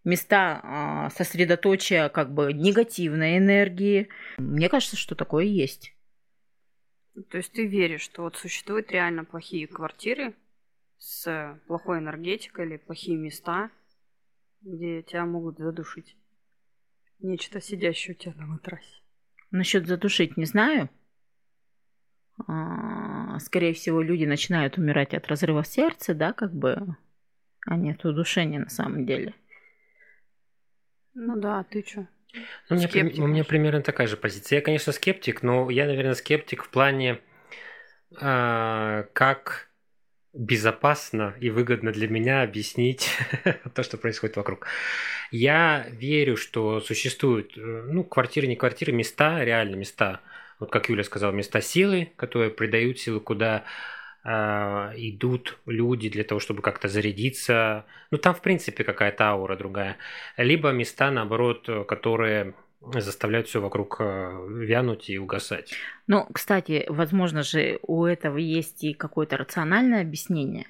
[0.04, 4.10] места а, сосредоточия как бы негативной энергии.
[4.38, 5.96] Мне кажется, что такое есть.
[7.30, 10.34] То есть ты веришь, что вот существуют реально плохие квартиры
[10.98, 13.70] с плохой энергетикой или плохие места,
[14.62, 16.16] где тебя могут задушить.
[17.20, 19.02] Нечто сидящее у тебя на матрасе.
[19.52, 20.90] Насчет задушить не знаю.
[22.48, 26.98] А, скорее всего, люди начинают умирать от разрыва сердца, да, как бы,
[27.68, 29.36] а не от удушения на самом деле.
[31.16, 32.08] Ну да, ты что?
[32.70, 34.58] Ну, у, меня, у меня примерно такая же позиция.
[34.58, 37.20] Я, конечно, скептик, но я, наверное, скептик в плане,
[38.20, 39.70] э, как
[40.34, 43.12] безопасно и выгодно для меня объяснить
[43.76, 44.66] то, что происходит вокруг.
[45.32, 50.22] Я верю, что существуют, э, ну, квартиры, не квартиры, места, реально места,
[50.60, 53.64] вот как Юля сказала, места силы, которые придают силы, куда
[54.26, 57.86] идут люди для того, чтобы как-то зарядиться.
[58.10, 59.98] Ну, там, в принципе, какая-то аура другая.
[60.38, 62.54] Либо места, наоборот, которые
[62.96, 65.74] заставляют все вокруг э, вянуть и угасать.
[66.08, 70.68] Ну, кстати, возможно же у этого есть и какое-то рациональное объяснение.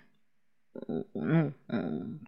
[1.14, 1.54] Ну,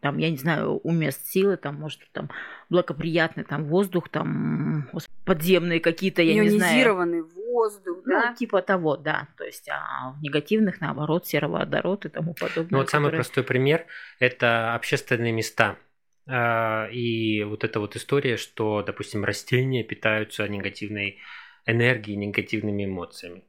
[0.02, 2.30] там, я не знаю, у мест силы, там, может, там
[2.70, 4.90] благоприятный там воздух, там
[5.26, 6.74] подземные какие-то, я не знаю.
[6.74, 7.45] Ионизированный воздух,
[7.86, 8.34] ну, да?
[8.34, 9.28] типа того, да.
[9.38, 12.68] То есть, а в негативных, наоборот, сероводород и тому подобное.
[12.72, 12.88] Ну, вот которые...
[12.88, 13.86] самый простой пример–
[14.20, 15.78] это общественные места–
[16.28, 21.20] а, и вот эта вот история, что, допустим, растения питаются негативной
[21.66, 23.44] энергией, негативными эмоциями.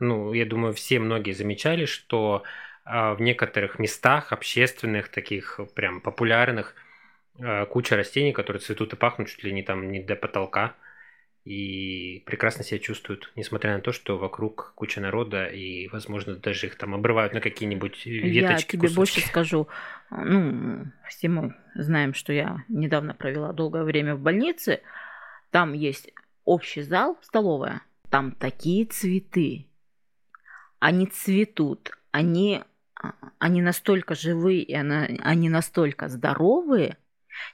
[0.00, 2.42] Ну, я думаю, все многие замечали, что
[2.84, 6.74] а, в некоторых местах общественных, таких прям популярных,
[7.40, 10.74] а, куча растений, которые цветут и пахнут чуть ли не там не до потолка
[11.44, 16.76] и прекрасно себя чувствуют, несмотря на то, что вокруг куча народа, и, возможно, даже их
[16.76, 18.36] там обрывают на какие-нибудь веточки.
[18.40, 18.96] Я тебе кусочки.
[18.96, 19.68] больше скажу.
[20.10, 24.80] Ну, все мы знаем, что я недавно провела долгое время в больнице.
[25.50, 26.10] Там есть
[26.44, 27.82] общий зал, столовая.
[28.08, 29.66] Там такие цветы.
[30.78, 31.90] Они цветут.
[32.10, 32.62] Они,
[33.38, 36.96] они настолько живые, и они настолько здоровые,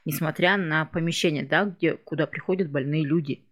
[0.05, 3.47] несмотря на помещение, да, где, куда приходят больные люди.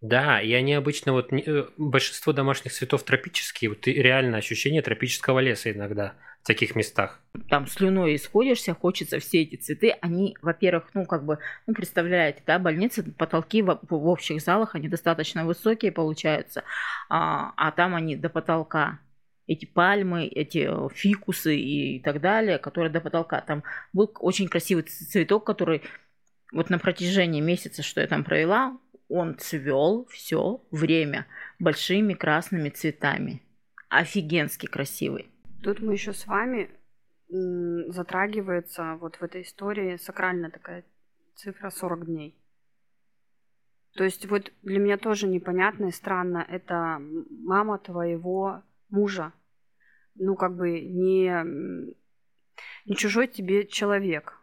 [0.00, 5.70] Да, и они обычно вот э, большинство домашних цветов тропические, вот реально ощущение тропического леса
[5.70, 7.20] иногда в таких местах.
[7.50, 9.90] Там слюной исходишься, хочется все эти цветы.
[10.00, 14.88] Они, во-первых, ну как бы, ну представляете, да, больницы, потолки в, в общих залах, они
[14.88, 16.64] достаточно высокие получаются,
[17.10, 19.00] а, а там они до потолка
[19.46, 23.40] эти пальмы, эти э, фикусы и так далее, которые до потолка.
[23.42, 25.82] Там был очень красивый цветок, который
[26.52, 28.78] вот на протяжении месяца, что я там провела,
[29.10, 31.26] он цвел все время
[31.58, 33.42] большими красными цветами.
[33.88, 35.28] Офигенски красивый.
[35.62, 36.70] Тут мы еще с вами
[37.28, 40.84] затрагивается вот в этой истории сакральная такая
[41.34, 42.36] цифра 40 дней.
[43.94, 49.32] То есть вот для меня тоже непонятно и странно, это мама твоего мужа,
[50.14, 51.32] ну как бы не,
[52.86, 54.36] не чужой тебе человек.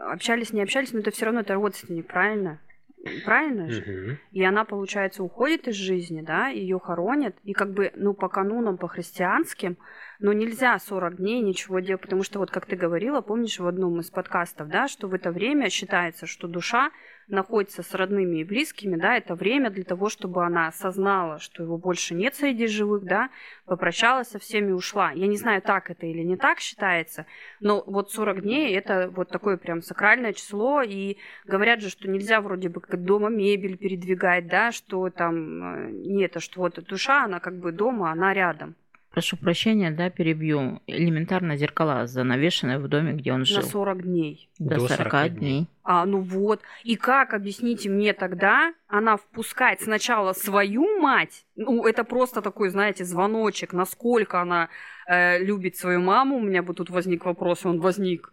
[0.00, 2.60] Общались, не общались, но это все равно это родственник, правильно?
[3.24, 3.80] Правильно же?
[3.80, 4.18] Угу.
[4.32, 8.78] И она, получается, уходит из жизни, да, ее хоронят, и как бы, ну, по канунам,
[8.78, 9.76] по христианским,
[10.20, 14.00] но нельзя 40 дней ничего делать, потому что вот как ты говорила, помнишь в одном
[14.00, 16.90] из подкастов, да, что в это время считается, что душа
[17.28, 21.76] находится с родными и близкими, да, это время для того, чтобы она осознала, что его
[21.78, 23.30] больше нет среди живых, да,
[23.66, 25.12] попрощалась со всеми и ушла.
[25.12, 27.26] Я не знаю, так это или не так считается,
[27.60, 32.40] но вот 40 дней это вот такое прям сакральное число, и говорят же, что нельзя
[32.40, 37.24] вроде бы как дома мебель передвигать, да, что там э, нет, а что вот душа,
[37.24, 38.74] она как бы дома, она рядом.
[39.10, 40.80] Прошу прощения, да, перебью.
[40.86, 43.62] Элементарно зеркала занавешены в доме, где он жил.
[43.62, 44.50] На 40 дней.
[44.58, 45.38] До, До 40, 40 дней.
[45.38, 45.66] дней.
[45.82, 46.60] А, ну вот.
[46.84, 53.04] И как, объясните мне тогда, она впускает сначала свою мать, ну, это просто такой, знаете,
[53.04, 54.68] звоночек, насколько она
[55.06, 58.32] э, любит свою маму, у меня бы тут возник вопрос, он возник.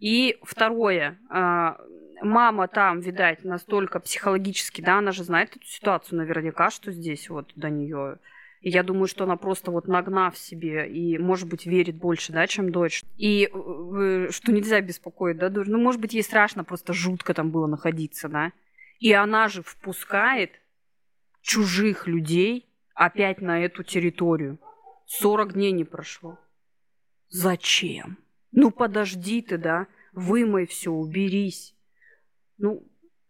[0.00, 1.74] И второе, э,
[2.22, 7.52] мама там, видать, настолько психологически, да, она же знает эту ситуацию наверняка, что здесь вот
[7.54, 8.18] до нее
[8.64, 12.46] и я думаю, что она просто вот нагнав себе и, может быть, верит больше, да,
[12.46, 13.04] чем дочь.
[13.18, 15.66] И э, что нельзя беспокоить, да, дочь.
[15.66, 18.52] Ну, может быть, ей страшно, просто жутко там было находиться, да.
[19.00, 20.62] И она же впускает
[21.42, 24.58] чужих людей опять на эту территорию.
[25.08, 26.38] 40 дней не прошло.
[27.28, 28.16] Зачем?
[28.50, 31.76] Ну, подожди ты, да, вымой все, уберись.
[32.56, 32.82] Ну,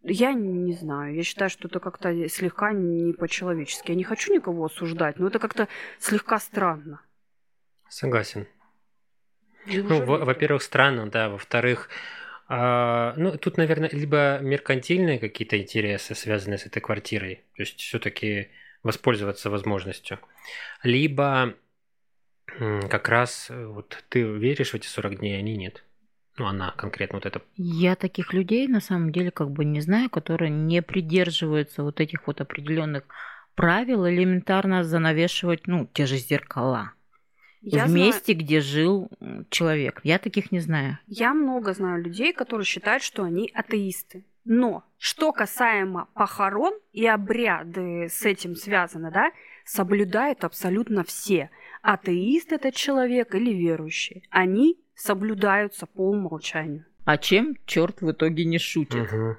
[0.04, 1.14] я не знаю.
[1.14, 3.90] Я считаю, что это как-то слегка не по-человечески.
[3.90, 7.00] Я не хочу никого осуждать, но это как-то слегка странно.
[7.88, 8.46] Согласен.
[9.66, 11.28] Ну, во-первых, странно, да.
[11.30, 11.88] Во-вторых,
[12.48, 18.50] а, ну, тут, наверное, либо меркантильные какие-то интересы, связанные с этой квартирой, то есть все-таки
[18.82, 20.18] воспользоваться возможностью,
[20.82, 21.54] либо
[22.90, 25.83] Как раз э, вот ты веришь в эти 40 дней, а они нет.
[26.36, 27.42] Ну, она конкретно вот это.
[27.56, 32.26] Я таких людей на самом деле как бы не знаю, которые не придерживаются вот этих
[32.26, 33.04] вот определенных
[33.54, 36.92] правил элементарно занавешивать, ну, те же зеркала.
[37.60, 38.06] Я в знаю...
[38.06, 39.10] месте, где жил
[39.48, 40.00] человек.
[40.02, 40.98] Я таких не знаю.
[41.06, 44.26] Я много знаю людей, которые считают, что они атеисты.
[44.44, 49.30] Но что касаемо похорон и обряды с этим связано, да,
[49.64, 51.50] соблюдают абсолютно все.
[51.80, 54.26] Атеист этот человек или верующий.
[54.30, 56.84] Они соблюдаются по умолчанию.
[57.04, 59.12] А чем черт в итоге не шутит?
[59.12, 59.36] Угу.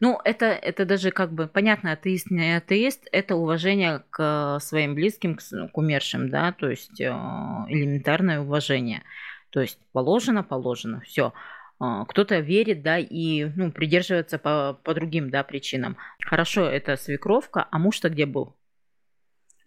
[0.00, 5.36] Ну, это, это даже как бы понятно, атеист, не атеист, это уважение к своим близким,
[5.36, 9.02] к, к умершим, да, то есть э, элементарное уважение.
[9.50, 11.32] То есть положено, положено, все.
[11.80, 15.96] Э, кто-то верит, да, и ну, придерживается по, по другим, да, причинам.
[16.24, 18.56] Хорошо, это свекровка, а муж-то где был?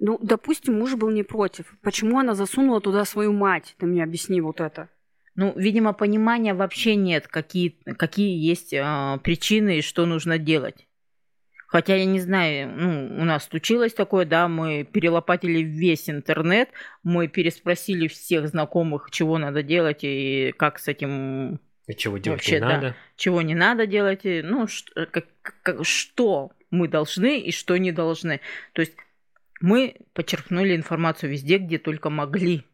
[0.04, 1.78] Ну, допустим, муж был не против.
[1.84, 3.76] Почему она засунула туда свою мать?
[3.78, 4.90] Ты мне объясни вот это.
[5.36, 10.88] Ну, видимо, понимания вообще нет, какие, какие есть э, причины и что нужно делать.
[11.68, 16.70] Хотя я не знаю, ну, у нас случилось такое, да, мы перелопатили весь интернет,
[17.04, 21.60] мы переспросили всех знакомых, чего надо делать и как с этим...
[21.86, 22.88] И чего делать вообще, не надо.
[22.88, 25.28] Да, чего не надо делать, и, ну, что, как,
[25.62, 28.42] как, что мы должны и что не должны.
[28.74, 28.96] То есть
[29.62, 32.66] мы почерпнули информацию везде, где только могли.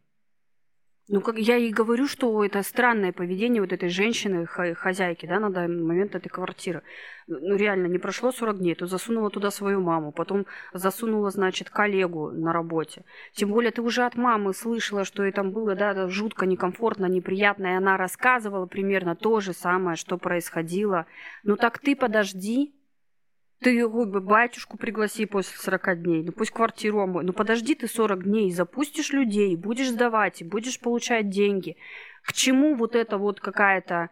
[1.10, 5.50] Ну, как я и говорю, что это странное поведение вот этой женщины, хозяйки, да, на
[5.50, 6.84] данный момент этой квартиры.
[7.28, 12.32] Ну, реально, не прошло 40 дней, то засунула туда свою маму, потом засунула, значит, коллегу
[12.32, 13.06] на работе.
[13.32, 17.68] Тем более ты уже от мамы слышала, что ей там было, да, жутко некомфортно, неприятно,
[17.68, 21.06] и она рассказывала примерно то же самое, что происходило.
[21.44, 22.74] Ну, так ты подожди,
[23.60, 27.24] ты бы батюшку пригласи после 40 дней, ну пусть квартиру омой.
[27.24, 31.78] Ну подожди ты 40 дней, запустишь людей, будешь сдавать, и будешь получать деньги.
[32.24, 34.10] К чему вот это вот какая-то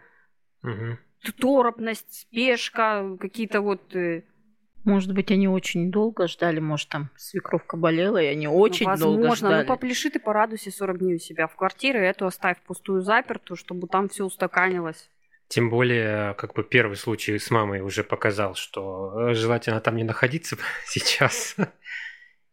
[0.64, 0.98] угу.
[1.39, 3.96] торопность, спешка, какие-то вот...
[3.96, 4.24] Э,
[4.84, 9.20] может быть, они очень долго ждали, может, там свекровка болела, и они очень ну, возможно,
[9.20, 9.62] долго ждали.
[9.64, 13.88] Ну, попляши ты, порадуйся 40 дней у себя в квартире, эту оставь пустую запертую, чтобы
[13.88, 15.10] там все устаканилось.
[15.48, 20.04] Тем более, как бы первый случай с мамой уже показал, что э, желательно там не
[20.04, 21.56] находиться сейчас.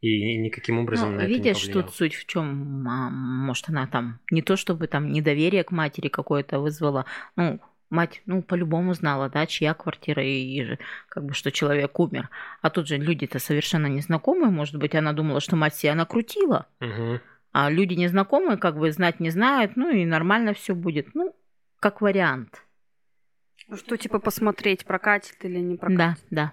[0.01, 4.19] И никаким образом ну, на видишь, это не тут суть в чем, может, она там
[4.33, 7.61] не то чтобы там недоверие к матери какое-то вызвала, ну,
[7.93, 10.79] мать, ну, по-любому знала, да, чья квартира и, и
[11.09, 12.31] как бы, что человек умер.
[12.63, 16.67] А тут же люди-то совершенно незнакомые, может быть, она думала, что мать себя накрутила.
[16.81, 17.21] Угу.
[17.53, 21.15] А люди незнакомые, как бы, знать не знают, ну, и нормально все будет.
[21.15, 21.37] Ну,
[21.79, 22.65] как вариант.
[23.73, 26.27] Ну что, типа, посмотреть, прокатит или не прокатит?
[26.31, 26.53] Да,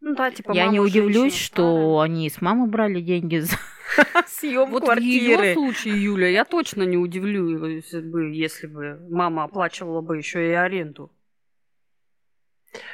[0.00, 3.54] Ну да, типа Я не удивлюсь, что они с мамы брали деньги за
[4.26, 5.36] съем вот квартиры.
[5.36, 10.48] в ее случае, Юля, я точно не удивлюсь бы, если бы мама оплачивала бы еще
[10.48, 11.12] и аренду.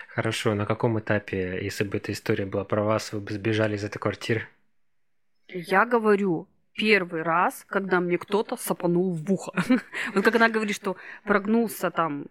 [0.09, 3.85] Хорошо, на каком этапе, если бы эта история была про вас, вы бы сбежали из
[3.85, 4.49] этой квартиры?
[5.47, 9.53] Я говорю, первый раз, когда мне кто-то сапанул в ухо.
[10.15, 12.27] вот как она говорит, что прогнулся там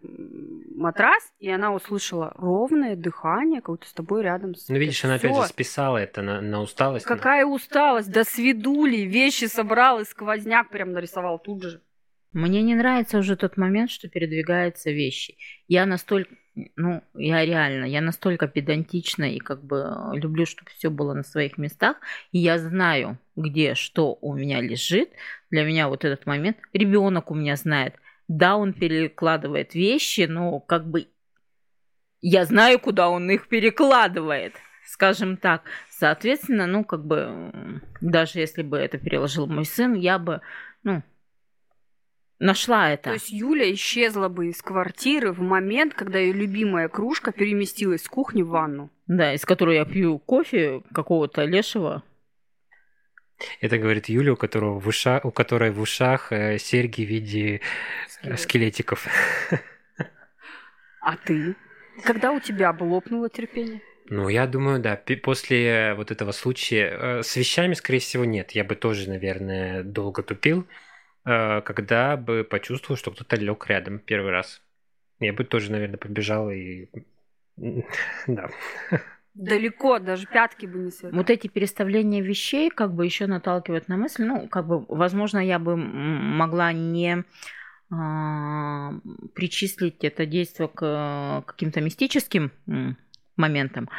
[0.76, 4.54] матрас, и она услышала ровное дыхание, как будто с тобой рядом.
[4.70, 7.06] Ну, видишь, она опять же списала это на, на усталость.
[7.06, 8.12] Какая усталость?
[8.12, 11.82] Да свидули, вещи собрал и сквозняк прям нарисовал тут же.
[12.36, 15.38] Мне не нравится уже тот момент, что передвигаются вещи.
[15.70, 16.36] Я настолько,
[16.76, 21.58] ну, я реально, я настолько педантична и как бы люблю, чтобы все было на своих
[21.58, 21.98] местах.
[22.32, 25.10] И я знаю, где что у меня лежит.
[25.52, 26.58] Для меня вот этот момент.
[26.74, 27.96] Ребенок у меня знает.
[28.28, 31.08] Да, он перекладывает вещи, но как бы
[32.22, 34.54] я знаю, куда он их перекладывает
[34.86, 35.64] скажем так.
[35.90, 40.42] Соответственно, ну, как бы, даже если бы это переложил мой сын, я бы,
[40.84, 41.04] ну,
[42.40, 43.06] нашла это.
[43.06, 48.08] То есть Юля исчезла бы из квартиры в момент, когда ее любимая кружка переместилась с
[48.10, 48.92] кухни в ванну.
[49.08, 52.04] Да, из которой я пью кофе какого-то лешего.
[53.60, 57.56] Это говорит Юля, у, которого в ушах, у которой в ушах э, серьги в виде
[58.22, 58.40] э, Скелет.
[58.40, 59.08] скелетиков.
[61.02, 61.56] А ты?
[62.04, 63.82] Когда у тебя бы лопнуло терпение?
[64.08, 65.00] Ну, я думаю, да.
[65.24, 68.52] После вот этого случая э, с вещами, скорее всего, нет.
[68.52, 70.68] Я бы тоже, наверное, долго тупил.
[71.26, 74.62] Э, когда бы почувствовал, что кто-то лег рядом первый раз.
[75.20, 76.88] Я бы тоже, наверное, побежал и...
[78.28, 78.50] Да.
[79.34, 81.18] Далеко, даже пятки бы не свернули.
[81.18, 85.60] Вот эти переставления вещей как бы еще наталкивают на мысль, ну, как бы, возможно, я
[85.60, 87.26] бы могла не
[87.92, 88.94] а,
[89.34, 92.52] причислить это действие к каким-то мистическим
[93.36, 93.90] моментам,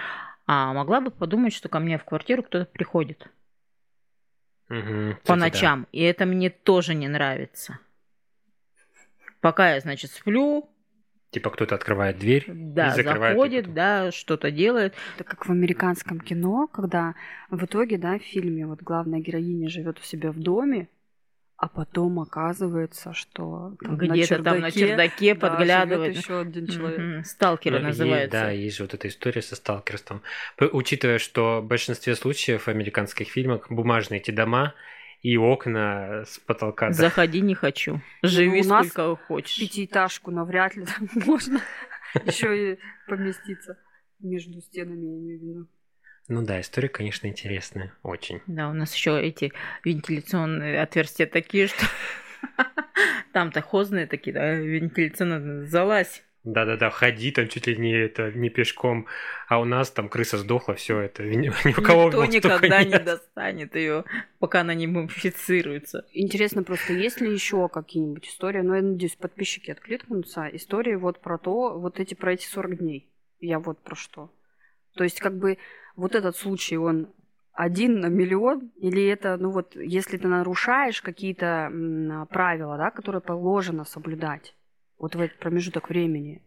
[0.47, 3.29] а могла бы подумать, что ко мне в квартиру кто-то приходит.
[4.69, 5.83] Угу, по ночам.
[5.83, 5.89] Да.
[5.93, 7.79] И это мне тоже не нравится.
[9.41, 10.69] Пока я, значит, сплю,
[11.31, 13.35] Типа кто-то открывает дверь да, и закрывает.
[13.35, 14.95] заходит, да, что-то делает.
[15.17, 17.15] Это как в американском кино, когда
[17.51, 20.89] в итоге, да, в фильме вот главная героиня живет у себя в доме,
[21.59, 27.01] а потом оказывается, что где-то там на чердаке да, подглядывает еще один человек.
[27.01, 27.25] Mm-hmm.
[27.25, 28.31] Сталкеры ну, называется.
[28.31, 30.23] да, есть вот эта история со сталкерством.
[30.59, 34.75] Учитывая, что в большинстве случаев в американских фильмах бумажные эти дома
[35.23, 36.93] и окна с потолка.
[36.93, 38.03] Заходи не хочу.
[38.23, 39.59] Живи ну, сколько хочешь.
[39.59, 41.63] Пятиэтажку навряд ли там можно
[42.27, 42.79] еще и
[43.09, 43.79] поместиться
[44.21, 45.69] между стенами, я имею в виду.
[46.29, 48.41] Ну да, история, конечно, интересная, очень.
[48.47, 49.53] Да, у нас еще эти
[49.85, 51.87] вентиляционные отверстия такие, что
[53.33, 56.23] там-то хозные такие, да, вентиляционные, залазь.
[56.43, 59.07] Да-да-да, ходи там чуть ли не это не пешком,
[59.49, 63.01] а у нас там крыса сдохла, все это ни, ни у кого Никто никогда нет.
[63.01, 64.05] не достанет ее,
[64.39, 66.07] пока она не мумифицируется.
[66.13, 68.61] Интересно просто, есть ли еще какие-нибудь истории?
[68.61, 70.49] Ну, я надеюсь, подписчики откликнутся.
[70.53, 73.09] Истории вот про то, вот эти про эти 40 дней.
[73.41, 74.31] Я вот про что.
[74.97, 75.59] То есть, как бы,
[75.95, 77.09] вот этот случай, он
[77.53, 78.71] один на миллион?
[78.77, 81.71] Или это, ну вот, если ты нарушаешь какие-то
[82.31, 84.55] правила, да, которые положено соблюдать,
[84.99, 86.43] вот в этот промежуток времени,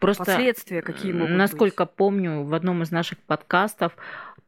[0.00, 1.94] Просто последствия какие могут Насколько быть?
[1.94, 3.94] помню, в одном из наших подкастов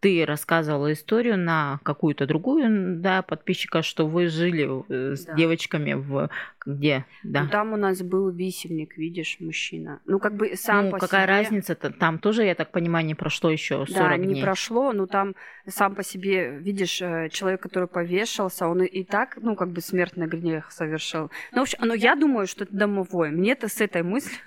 [0.03, 5.35] ты рассказывала историю на какую-то другую да, подписчика, что вы жили э, с да.
[5.35, 6.29] девочками в
[6.67, 7.07] где?
[7.23, 7.45] Да.
[7.45, 10.01] Ну, там у нас был висельник, видишь, мужчина.
[10.05, 11.37] Ну, как бы сам ну, по какая себе...
[11.37, 11.91] разница-то?
[11.91, 14.35] Там тоже, я так понимаю, не прошло еще 40 да, дней.
[14.35, 15.37] не прошло, но там
[15.69, 20.27] сам по себе, видишь, э, человек, который повешался, он и так, ну, как бы смертный
[20.27, 21.31] грех совершил.
[21.53, 23.31] Ну, в общем, ну, я думаю, что это домовой.
[23.31, 24.41] Мне-то с этой мыслью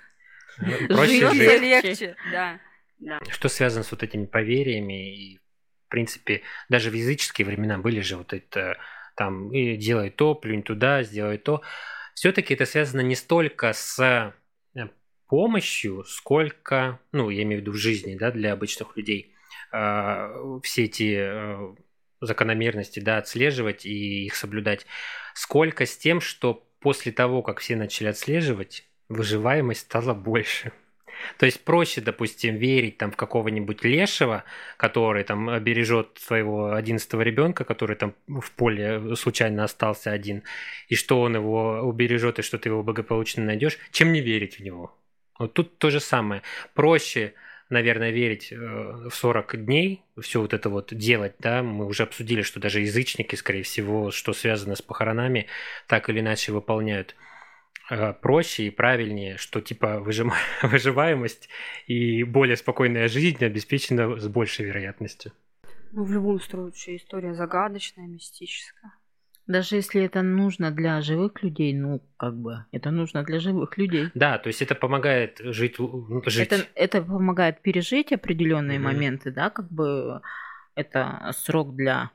[0.88, 1.62] Проще жить.
[1.62, 2.16] легче.
[2.30, 2.60] Да.
[2.98, 3.20] Да.
[3.28, 5.45] Что связано с вот этими поверьями и в
[5.96, 8.76] принципе, даже в языческие времена были же вот это
[9.16, 11.62] там и делай то, плюнь туда, сделай то.
[12.14, 13.98] Все-таки это связано не столько с
[14.74, 14.88] э,
[15.26, 19.32] помощью, сколько, ну, я имею в виду в жизни, да, для обычных людей,
[19.72, 21.74] э, все эти э,
[22.20, 24.84] закономерности, да, отслеживать и их соблюдать,
[25.32, 30.72] сколько с тем, что после того, как все начали отслеживать, выживаемость стала больше.
[31.38, 34.44] То есть проще, допустим, верить там в какого-нибудь лешего,
[34.76, 40.42] который там бережет своего одиннадцатого ребенка, который там в поле случайно остался один,
[40.88, 44.62] и что он его убережет, и что ты его благополучно найдешь, чем не верить в
[44.62, 44.96] него.
[45.38, 46.42] Вот тут то же самое.
[46.74, 47.34] Проще
[47.68, 52.42] наверное, верить э, в 40 дней, все вот это вот делать, да, мы уже обсудили,
[52.42, 55.46] что даже язычники, скорее всего, что связано с похоронами,
[55.86, 57.16] так или иначе выполняют.
[57.88, 60.00] Э, проще и правильнее, что типа
[60.62, 61.48] выживаемость
[61.86, 65.32] и более спокойная жизнь обеспечена с большей вероятностью.
[65.92, 68.92] Ну, в любом случае, история загадочная, мистическая.
[69.46, 74.08] Даже если это нужно для живых людей, ну, как бы, это нужно для живых людей.
[74.14, 75.76] Да, то есть это помогает жить.
[76.26, 76.48] жить.
[76.52, 78.82] Это, это помогает пережить определенные mm-hmm.
[78.82, 80.20] моменты, да, как бы
[80.74, 82.10] это срок для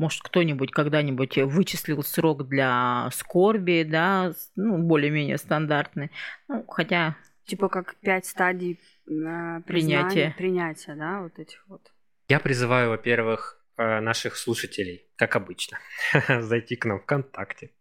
[0.00, 6.10] может, кто-нибудь когда-нибудь вычислил срок для скорби, да, ну, более-менее стандартный.
[6.48, 7.16] Ну, хотя...
[7.44, 10.34] Типа как пять стадий э, принятия.
[10.38, 11.82] Принятия, да, вот этих вот.
[12.28, 15.78] Я призываю, во-первых, э, наших слушателей, как обычно,
[16.28, 17.72] зайти к нам ВКонтакте.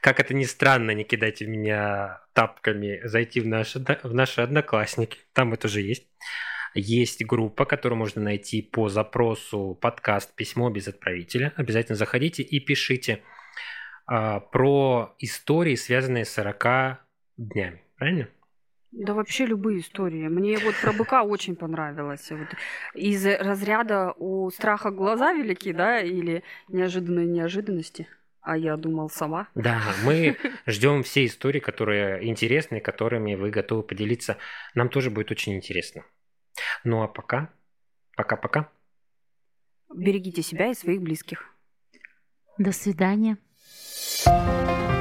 [0.00, 5.18] Как это ни странно, не кидайте в меня тапками, зайти в наши, в наши одноклассники,
[5.32, 6.08] там это уже есть
[6.74, 11.52] есть группа, которую можно найти по запросу подкаст «Письмо без отправителя».
[11.56, 13.22] Обязательно заходите и пишите
[14.06, 16.98] а, про истории, связанные с 40
[17.36, 17.82] днями.
[17.96, 18.28] Правильно?
[18.92, 20.28] Да вообще любые истории.
[20.28, 22.30] Мне вот про быка очень понравилось.
[22.30, 22.48] Вот
[22.94, 28.06] из разряда у страха глаза велики, да, или неожиданные неожиданности.
[28.42, 29.48] А я думал сама.
[29.54, 34.36] Да, мы ждем все истории, которые интересны, которыми вы готовы поделиться.
[34.74, 36.04] Нам тоже будет очень интересно.
[36.84, 37.50] Ну а пока,
[38.16, 38.70] пока-пока.
[39.94, 41.44] Берегите себя и своих близких.
[42.58, 43.38] До свидания.
[44.24, 44.91] thank you